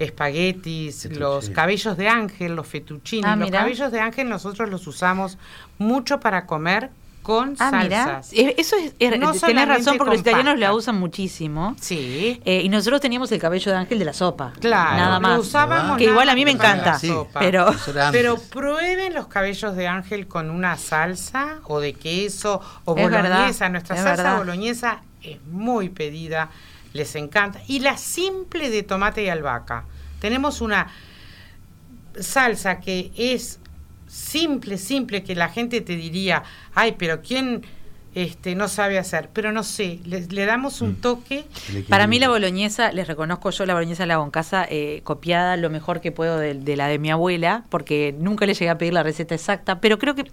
[0.00, 3.22] espaguetis, los cabellos de ángel, los fettuccini.
[3.24, 5.38] Ah, los cabellos de ángel nosotros los usamos
[5.78, 6.90] mucho para comer
[7.22, 8.32] con ah, salsas.
[8.32, 11.76] Eh, eso es, tenés razón porque los italianos la usan muchísimo.
[11.80, 12.42] Sí.
[12.44, 14.52] Eh, y nosotros teníamos el cabello de ángel de la sopa.
[14.58, 14.96] Claro.
[14.96, 15.38] Nada más.
[15.38, 16.98] usábamos que igual a mí me encanta.
[17.38, 17.72] pero
[18.10, 23.68] pero prueben los cabellos de ángel con una salsa o de queso o boloñesa.
[23.68, 26.50] Nuestra salsa boloñesa es muy pedida,
[26.92, 27.60] les encanta.
[27.66, 29.84] Y la simple de tomate y albahaca.
[30.20, 30.88] Tenemos una
[32.18, 33.58] salsa que es
[34.06, 36.44] simple, simple, que la gente te diría,
[36.74, 37.62] ay, pero ¿quién
[38.14, 39.28] este, no sabe hacer?
[39.32, 41.00] Pero no sé, le, damos un mm.
[41.00, 41.44] toque.
[41.88, 45.56] Para mí la boloñesa, les reconozco yo, la boloñesa la hago en casa, eh, copiada
[45.56, 48.92] lo mejor que puedo de, la de mi abuela, porque nunca le llegué a pedir
[48.92, 50.30] la receta exacta, pero creo que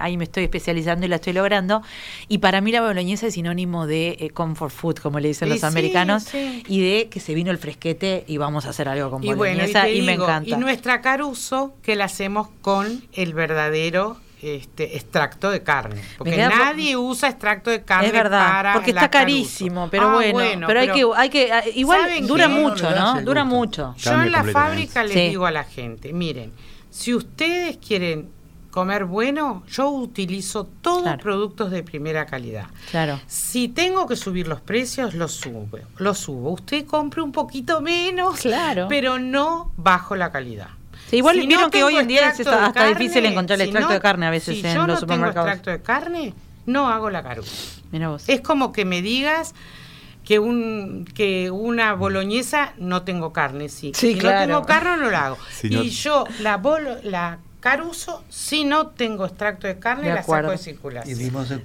[0.00, 1.82] ahí me estoy especializando y la estoy logrando.
[2.28, 5.64] Y para mí la boloñesa es sinónimo de eh, comfort food, como le dicen los
[5.64, 9.88] americanos, y de que se vino el fresquete y vamos a hacer algo con boloñesa
[9.88, 10.50] y, me encanta.
[10.50, 16.02] Y nuestra caruso, que la hacemos con el verdadero este extracto de carne.
[16.18, 20.80] Porque nadie usa extracto de carne es verdad, porque está carísimo, pero ah, bueno, pero,
[20.80, 23.22] hay que, hay que, ah, igual dura mucho, ¿no?
[23.22, 23.94] Dura mucho.
[23.96, 26.52] Yo en la fábrica les digo a la gente, miren,
[26.90, 28.28] si ustedes quieren
[28.74, 32.66] comer bueno, yo utilizo todos productos de primera calidad.
[32.90, 33.20] Claro.
[33.28, 35.68] Si tengo que subir los precios, los subo,
[35.98, 36.50] los subo.
[36.50, 38.86] Usted compre un poquito menos, claro.
[38.88, 40.70] pero no bajo la calidad
[41.12, 44.30] igual vieron que hoy en día es hasta, difícil encontrar el extracto de carne a
[44.30, 46.34] veces si en yo los no Tengo extracto de carne,
[46.66, 47.80] no hago la caruza.
[48.26, 49.54] Es como que me digas
[50.24, 53.92] que un que una boloñesa no tengo carne, sí.
[53.94, 55.38] si no tengo carne no la hago.
[55.62, 60.58] y yo la bolo, la caruso, si no tengo extracto de carne, la saco de
[60.58, 61.18] circulación.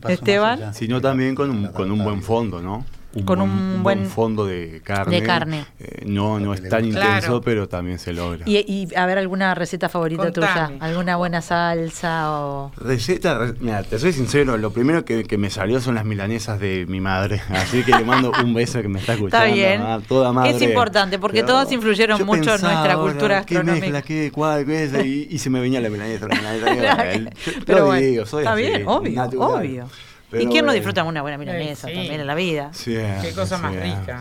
[0.07, 0.73] Esteban.
[0.73, 2.85] Sino también con un, con un buen fondo, ¿no?
[3.15, 5.19] Un, con un, buen, fondo de carne.
[5.19, 5.65] De carne.
[5.79, 8.43] Eh, no, no es tan intenso, pero también se logra.
[8.45, 10.71] Y, a ver, ¿alguna receta favorita tuya?
[10.79, 12.71] ¿Alguna buena salsa o...?
[12.77, 16.99] Receta, mira, te soy sincero, lo primero que, me salió son las milanesas de mi
[16.99, 19.45] madre, así que le mando un beso que me está escuchando.
[19.45, 20.03] Está bien.
[20.07, 20.51] toda madre.
[20.51, 23.73] Es importante, porque todas influyeron mucho en nuestra cultura gastronómica.
[23.73, 25.05] ¿Qué mezcla, qué, cuál, qué es?
[25.05, 26.27] Y, se me venía la milanesa.
[26.27, 27.31] La milanesa
[27.65, 29.87] pero bueno, digo, soy está bien, obvio, obvio.
[30.31, 32.69] ¿Y quién no disfruta una buena milanesa también en la vida?
[32.73, 34.19] Sí, Qué cosa más rica.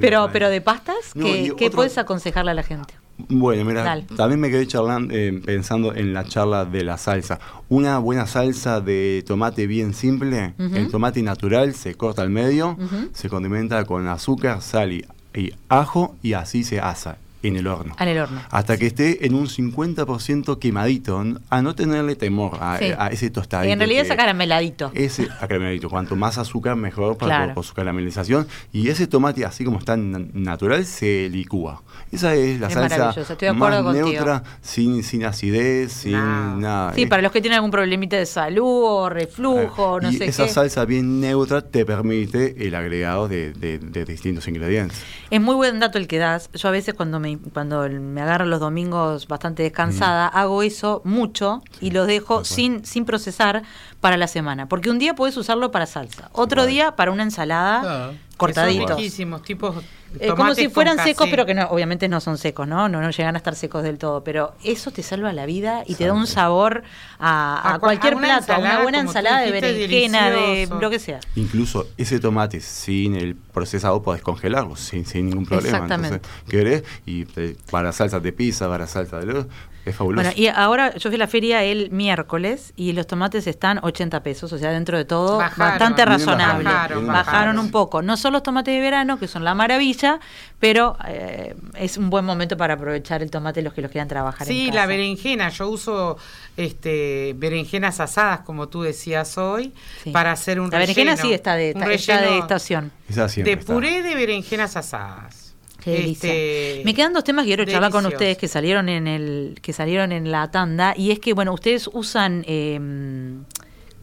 [0.00, 2.94] pero, pero de pastas, ¿qué, puedes aconsejarle a la gente?
[3.28, 7.40] Bueno, mira, también me quedé charlando, eh, pensando en la charla de la salsa.
[7.70, 12.76] Una buena salsa de tomate bien simple, el tomate natural se corta al medio,
[13.12, 17.94] se condimenta con azúcar, sal y ajo y así se asa en el horno.
[17.98, 18.40] En el horno.
[18.50, 22.78] Hasta que esté en un 50% quemadito, a no tenerle temor a,
[23.10, 23.68] ese tostadito.
[23.68, 24.90] Y en realidad es acarameladito.
[24.94, 25.88] Ese acarameladito.
[25.88, 28.46] Cuanto más azúcar, mejor para su caramelización.
[28.72, 31.82] Y ese tomate, así como está natural, se licúa.
[32.12, 33.14] Esa es la salsa
[33.54, 36.12] más neutra, sin, sin acidez, sin
[36.60, 36.92] nada.
[36.94, 40.48] Sí, para los que tienen algún problemita de salud o reflujo, no y sé esa
[40.48, 45.02] salsa bien neutra te permite el agregado de, de distintos ingredientes.
[45.30, 46.50] Es muy buen dato el que das.
[46.54, 50.36] Yo a veces cuando me cuando me agarro los domingos bastante descansada, mm.
[50.36, 53.62] hago eso mucho y lo dejo sin, sin procesar
[54.00, 54.68] para la semana.
[54.68, 58.96] Porque un día puedes usarlo para salsa, otro día para una ensalada cortaditos.
[59.42, 59.74] tipos
[60.18, 62.88] eh, como si fueran secos, pero que no, obviamente no son secos, ¿no?
[62.88, 63.00] ¿no?
[63.00, 66.06] No llegan a estar secos del todo, pero eso te salva la vida y te
[66.06, 66.82] da un sabor
[67.18, 71.20] a, cualquier plato, a una buena ensalada de berenjena, de lo que sea.
[71.34, 75.76] Incluso ese tomate sin el procesado podés congelarlo sin, sin ningún problema.
[75.76, 76.20] Exactamente.
[76.48, 76.84] ¿querés?
[77.04, 77.24] Y
[77.70, 79.46] para salsa de pizza, para salsa de
[79.86, 80.26] es fabuloso.
[80.26, 84.20] Bueno, y ahora yo fui a la feria el miércoles y los tomates están 80
[84.24, 86.68] pesos, o sea, dentro de todo bastante razonable.
[87.04, 88.02] Bajaron, un poco.
[88.02, 90.18] No son los tomates de verano, que son la maravilla,
[90.58, 94.46] pero eh, es un buen momento para aprovechar el tomate los que los quieran trabajar.
[94.46, 95.50] Sí, en la berenjena.
[95.50, 96.18] Yo uso
[96.56, 99.72] este berenjenas asadas, como tú decías hoy,
[100.12, 102.90] para hacer un La berenjena sí está de, está de estación.
[103.08, 105.45] De puré de berenjenas asadas.
[105.86, 109.72] Este, Me quedan dos temas que quiero charlar con ustedes que salieron en el que
[109.72, 113.44] salieron en la tanda y es que bueno ustedes usan em,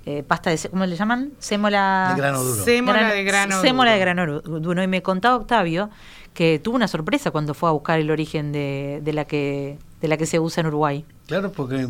[0.05, 2.63] eh, pasta de cómo le llaman sémola de grano duro.
[2.63, 4.83] Sémola de grano sémola de grano duro.
[4.83, 5.89] Y me contaba Octavio
[6.33, 10.09] que tuvo una sorpresa cuando fue a buscar el origen de, de la que de
[10.09, 11.05] la que se usa en Uruguay.
[11.27, 11.87] Claro, porque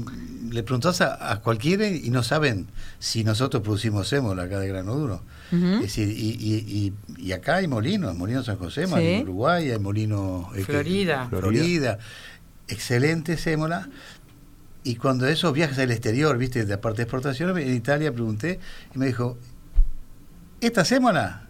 [0.52, 2.68] le preguntas a, cualquiera y no saben
[3.00, 5.24] si nosotros producimos sémola acá de grano duro.
[5.52, 10.46] Es decir, y, y, acá hay molinos, molinos San José, en Uruguay, hay molinos...
[10.56, 11.28] Eh, Florida.
[11.28, 11.98] Florida.
[12.68, 13.90] Excelente sémola.
[14.84, 18.60] Y cuando esos viajes al exterior, viste, de parte de exportación, en Italia pregunté
[18.94, 19.40] y me dijo,
[20.62, 21.48] esta sémola,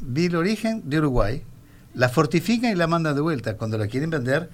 [0.00, 1.44] vi el origen de Uruguay,
[1.94, 3.56] la fortifican y la mandan de vuelta.
[3.56, 4.50] Cuando la quieren vender,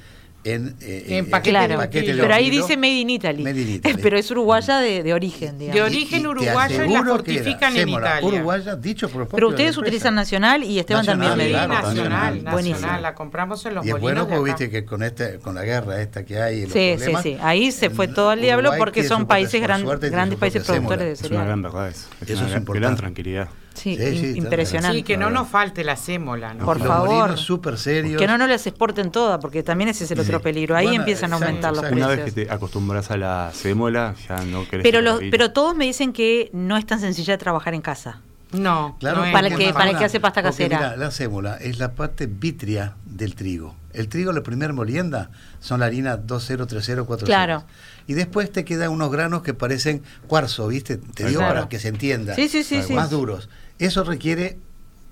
[0.47, 3.81] en, eh, paquete, pero ahí dice Made in Italy.
[4.03, 5.75] pero es uruguaya de, origen, digamos.
[5.75, 8.29] De origen uruguayo y, la fortifican en Italia.
[8.29, 13.65] Uruguaya, dicho por Pero ustedes utilizan Nacional y Esteban también me Nacional, nacional, la compramos
[13.67, 16.41] en los Y es bueno porque viste que con este con la guerra esta que
[16.41, 17.37] hay los Sí, sí, sí.
[17.41, 21.25] Ahí se fue todo el diablo porque son países grandes países productores de cereal.
[21.25, 22.09] Es una gran verdad eso.
[22.21, 23.49] Eso es una gran tranquilidad.
[23.77, 24.99] Sí, impresionante.
[24.99, 26.55] Sí, que no nos falte la sémola.
[26.55, 26.64] ¿no?
[26.64, 27.37] Por favor.
[27.37, 28.20] súper serios.
[28.20, 30.77] Que no nos las exporten todas, porque también ese es el otro peligro.
[30.77, 31.99] Ahí empiezan a aumentar los precios.
[31.99, 34.83] Una vez que te acostumbras a la sémola, ya no querés.
[34.83, 38.20] Pero, los, pero todos me dicen que no es tan sencilla de trabajar en casa.
[38.53, 39.22] No, claro.
[39.33, 40.79] para, el que, para el que hace pasta casera.
[40.79, 43.74] Mira, la sémola es la parte vitria del trigo.
[43.93, 47.27] El trigo, la primera molienda, son la harina 203040.
[47.27, 47.64] Claro.
[48.07, 50.97] Y después te quedan unos granos que parecen cuarzo, ¿viste?
[50.99, 52.35] Te digo para que se entienda.
[52.35, 52.93] Sí, sí, sí.
[52.93, 53.49] Más duros.
[53.79, 54.59] Eso requiere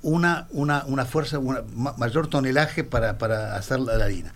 [0.02, 4.32] una, una, una fuerza, un mayor tonelaje para, para hacer la, harina.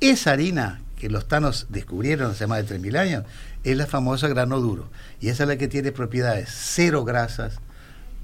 [0.00, 3.24] Esa harina que los tanos descubrieron hace más de 3.000 años
[3.62, 4.90] es la famosa grano duro.
[5.20, 7.60] Y esa es la que tiene propiedades cero grasas,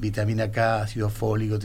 [0.03, 1.57] vitamina K, ácido fólico,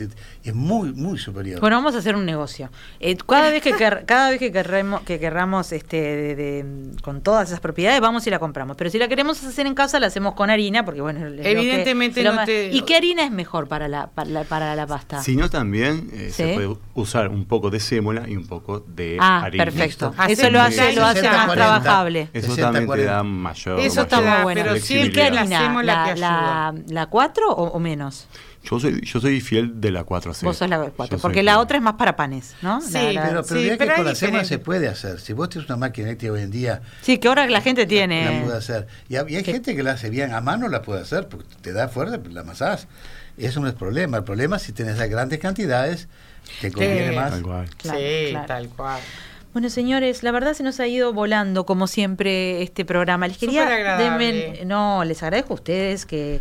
[0.44, 1.60] es muy, muy superior.
[1.60, 2.70] Bueno, vamos a hacer un negocio.
[3.00, 3.72] Eh, cada vez que
[4.06, 8.38] cada vez que querramos, que querramos este, de, con todas esas propiedades, vamos y la
[8.38, 8.76] compramos.
[8.76, 12.44] Pero si la queremos hacer en casa, la hacemos con harina, porque bueno, evidentemente no
[12.44, 12.70] te...
[12.72, 15.20] ¿Y qué harina es mejor para la, para la, pasta?
[15.20, 19.18] Si no, también eh, se puede usar un poco de sémola y un poco de
[19.20, 19.64] ah, harina.
[19.64, 20.14] perfecto.
[20.28, 22.28] Eso lo hace, lo hace más trabajable.
[22.32, 23.80] Eso también te da mayor.
[23.80, 24.62] Eso está muy bueno.
[24.62, 28.27] Pero siempre la sémola la, la, la 4 o menos?
[28.68, 30.42] Yo soy, yo soy fiel de la 4C.
[30.42, 32.80] Vos sos la 4, porque la otra es más para panes, ¿no?
[32.82, 35.20] Sí, pero, pero, que con la SEMA se puede hacer.
[35.20, 36.82] Si vos tienes una máquina eléctrica hoy en día...
[37.00, 38.24] Sí, que ahora la gente tiene...
[38.24, 38.86] La, puede hacer.
[39.08, 41.88] Y, hay gente que la hace bien a mano, la puede hacer, porque te da
[41.88, 42.88] fuerza, la amasás.
[43.38, 44.18] Eso no es problema.
[44.18, 46.08] El problema es si tenés las grandes cantidades,
[46.60, 47.30] te conviene más.
[47.30, 47.68] Tal cual.
[47.82, 49.00] sí, tal cual.
[49.54, 53.28] Bueno, señores, la verdad se nos ha ido volando, como siempre, este programa.
[53.28, 53.96] Les quería.
[54.66, 56.40] no, les agradezco a ustedes que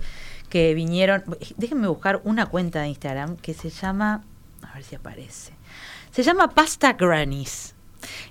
[0.49, 1.23] que vinieron.
[1.57, 4.23] Déjenme buscar una cuenta de Instagram que se llama.
[4.61, 5.53] A ver si aparece.
[6.11, 7.75] Se llama Pasta Grannies.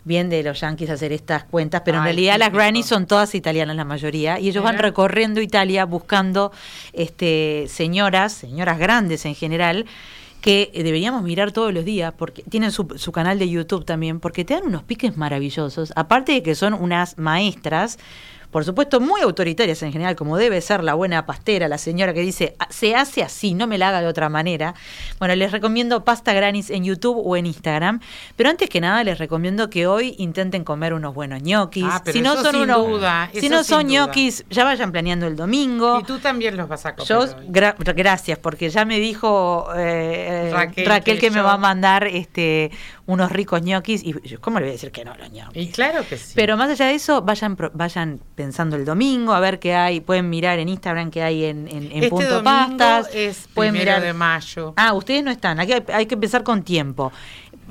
[0.05, 3.77] Bien de los yankees hacer estas cuentas, pero en realidad las grannies son todas italianas
[3.77, 6.53] la mayoría y ellos van recorriendo Italia buscando
[6.93, 9.85] este señoras, señoras grandes en general,
[10.41, 14.45] que deberíamos mirar todos los días, porque tienen su, su, canal de YouTube también, porque
[14.45, 17.99] te dan unos piques maravillosos, aparte de que son unas maestras
[18.57, 22.22] por supuesto muy autoritarias en general, como debe ser la buena pastera, la señora que
[22.22, 24.74] dice, ah, se hace así, no me la haga de otra manera.
[25.18, 28.00] Bueno, les recomiendo pasta granis en YouTube o en Instagram,
[28.34, 31.84] pero antes que nada les recomiendo que hoy intenten comer unos buenos ñoquis.
[31.86, 33.02] Ah, si no son unos,
[33.34, 36.00] si no son ñoquis, ya vayan planeando el domingo.
[36.00, 37.07] Y tú también los vas a comer.
[37.07, 40.50] Yo, gracias, porque ya me dijo eh,
[40.86, 42.70] Raquel, que, me va a mandar este
[43.07, 45.62] unos ricos ñoquis y ¿cómo le voy a decir que no los ñoquis?
[45.62, 46.32] Y claro que sí.
[46.34, 50.28] Pero más allá de eso, vayan vayan pensando el domingo, a ver qué hay, pueden
[50.28, 53.09] mirar en Instagram qué hay en, en, este Punto Pastas.
[53.14, 54.74] Es pueden mirar de mayo.
[54.76, 57.12] Ah, ustedes no están, aquí hay, que empezar con tiempo.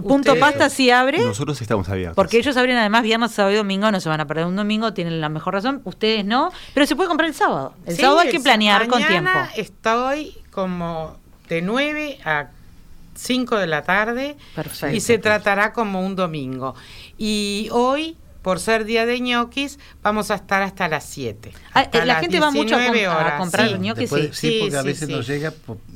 [0.02, 1.20] Punto Pasta sí abre.
[1.20, 2.16] Nosotros estamos abiertos.
[2.16, 4.94] Porque ellos abren además viernes, sábado y domingo, no se van a perder un domingo,
[4.94, 5.82] tienen la mejor razón.
[5.86, 7.74] Ustedes no, pero se puede comprar el sábado.
[7.86, 9.30] El sábado hay que planear con tiempo.
[9.56, 11.18] Estoy como
[11.50, 12.48] de 9 a
[13.16, 14.38] 5 de la tarde
[14.94, 16.76] y se tratará como un domingo.
[17.18, 21.52] Y hoy por ser día de ñoquis, vamos a estar hasta las 7.
[21.74, 24.08] Ah, la gente va mucho a, comprar ñoquis.
[24.08, 24.30] Sí.
[24.34, 25.52] sí, porque a veces no llega,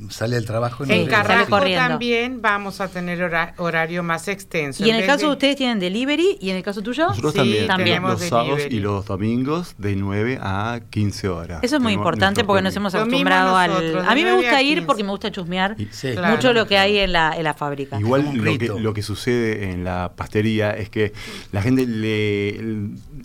[0.08, 0.84] sale el trabajo.
[0.84, 3.22] Y en Carrasco también vamos a tener
[3.56, 4.84] horario más extenso.
[4.84, 6.38] ¿Y en, el caso de ustedes tienen delivery?
[6.40, 7.06] ¿Y en el caso tuyo?
[7.06, 8.02] Nosotros también, también.
[8.02, 11.60] los sábados y los domingos de 9 a 15 horas.
[11.62, 14.04] Eso es muy importante porque nos hemos acostumbrado al...
[14.08, 15.76] A mí me gusta ir porque me gusta chusmear
[16.28, 18.00] mucho lo que hay en la, en la fábrica.
[18.00, 21.12] Igual lo que, lo que sucede en la pastería es que
[21.52, 22.39] la gente le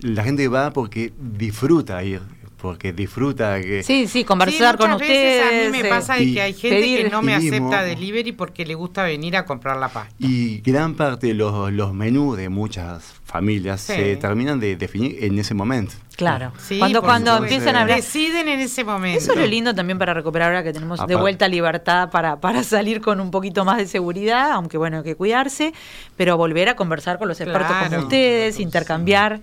[0.02, 2.22] la gente va porque disfruta ir
[2.66, 6.54] porque disfruta que sí sí conversar con ustedes a mí me pasa de que hay
[6.54, 10.14] gente que no me acepta delivery porque le gusta venir a comprar la pasta.
[10.20, 15.38] Y gran parte de los, los menús de muchas familias se terminan de definir en
[15.40, 15.94] ese momento.
[16.16, 17.98] Claro, cuando, cuando empiezan a hablar.
[17.98, 19.20] Deciden en ese momento.
[19.20, 22.64] Eso es lo lindo también para recuperar ahora que tenemos de vuelta libertad para, para
[22.64, 25.74] salir con un poquito más de seguridad, aunque bueno, hay que cuidarse,
[26.16, 29.42] pero volver a conversar con los expertos como ustedes, intercambiar.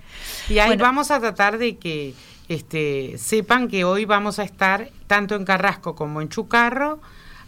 [0.49, 2.15] Y ahí vamos a tratar de que
[2.49, 7.01] este, sepan que hoy vamos a estar tanto en Carrasco como en Chucarro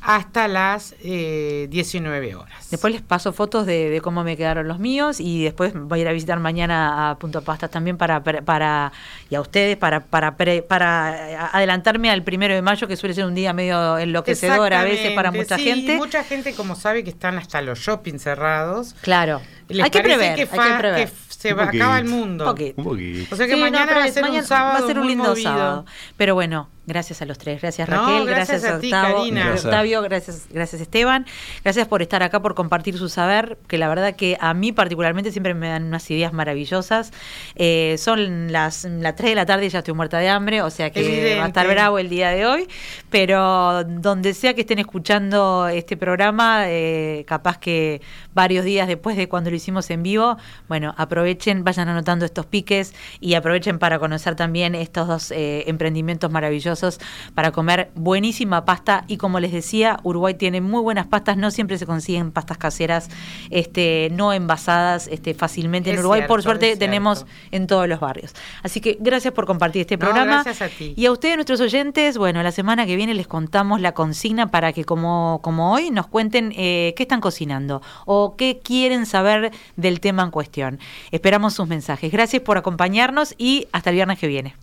[0.05, 2.71] hasta las 19 eh, horas.
[2.71, 6.09] Después les paso fotos de, cómo me quedaron los míos y después voy a ir
[6.09, 8.93] a visitar mañana a Punto Pastas también para, para
[9.31, 10.37] y a ustedes para, para,
[10.69, 15.13] para adelantarme al primero de mayo que suele ser un día medio enloquecedor a veces
[15.13, 15.97] para mucha sí, gente.
[15.97, 18.95] Mucha gente como sabe que están hasta los shopping cerrados.
[19.01, 19.41] Claro.
[19.71, 21.11] hay que prever, hay que prever
[21.45, 22.45] se acaba el mundo.
[22.45, 23.35] Un poquito.
[23.35, 24.79] O sea que mañana va a ser un sábado.
[24.79, 25.85] Va a ser un lindo sábado.
[26.17, 27.61] Pero bueno, gracias a los tres.
[27.61, 31.27] Gracias Raquel, gracias, a, Octavo, Octavio, gracias, gracias Esteban.
[31.63, 35.33] Gracias por estar acá, por compartir su saber, que la verdad que a mí particularmente
[35.33, 37.13] siempre me dan unas ideas maravillosas.
[37.55, 40.71] Eh, son las, las 3 de la tarde y ya estoy muerta de hambre, o
[40.71, 42.69] sea que va a estar bravo el día de hoy.
[43.11, 48.03] Pero donde sea que estén escuchando este programa, eh, capaz que
[48.35, 50.37] varios días después de cuando lo hicimos en vivo,
[50.69, 56.31] bueno, aprovechen, vayan anotando estos piques y aprovechen para conocer también estos dos eh, emprendimientos
[56.31, 56.74] maravillosos
[57.35, 61.79] para comer buenísima pasta y como les decía, Uruguay tiene muy buenas pastas, no siempre
[61.79, 63.09] se consiguen pastas caseras,
[63.51, 68.35] este, no envasadas este, fácilmente en Uruguay, por suerte tenemos en todos los barrios.
[68.63, 70.43] Así que gracias por compartir este programa.
[70.43, 70.95] gracias a ti.
[70.97, 74.73] Y a ustedes, nuestros oyentes, bueno, la semana que viene les contamos la consigna para
[74.73, 80.01] que como, como hoy nos cuenten eh, qué están cocinando o qué quieren saber del
[80.01, 80.79] tema en cuestión.
[81.11, 82.11] Esperamos sus mensajes.
[82.11, 84.55] Gracias por acompañarnos y hasta el viernes que viene.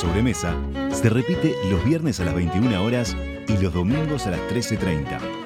[0.00, 0.56] Sobremesa
[0.92, 3.14] se repite los viernes a las 21 horas
[3.46, 5.39] y los domingos a las 13.30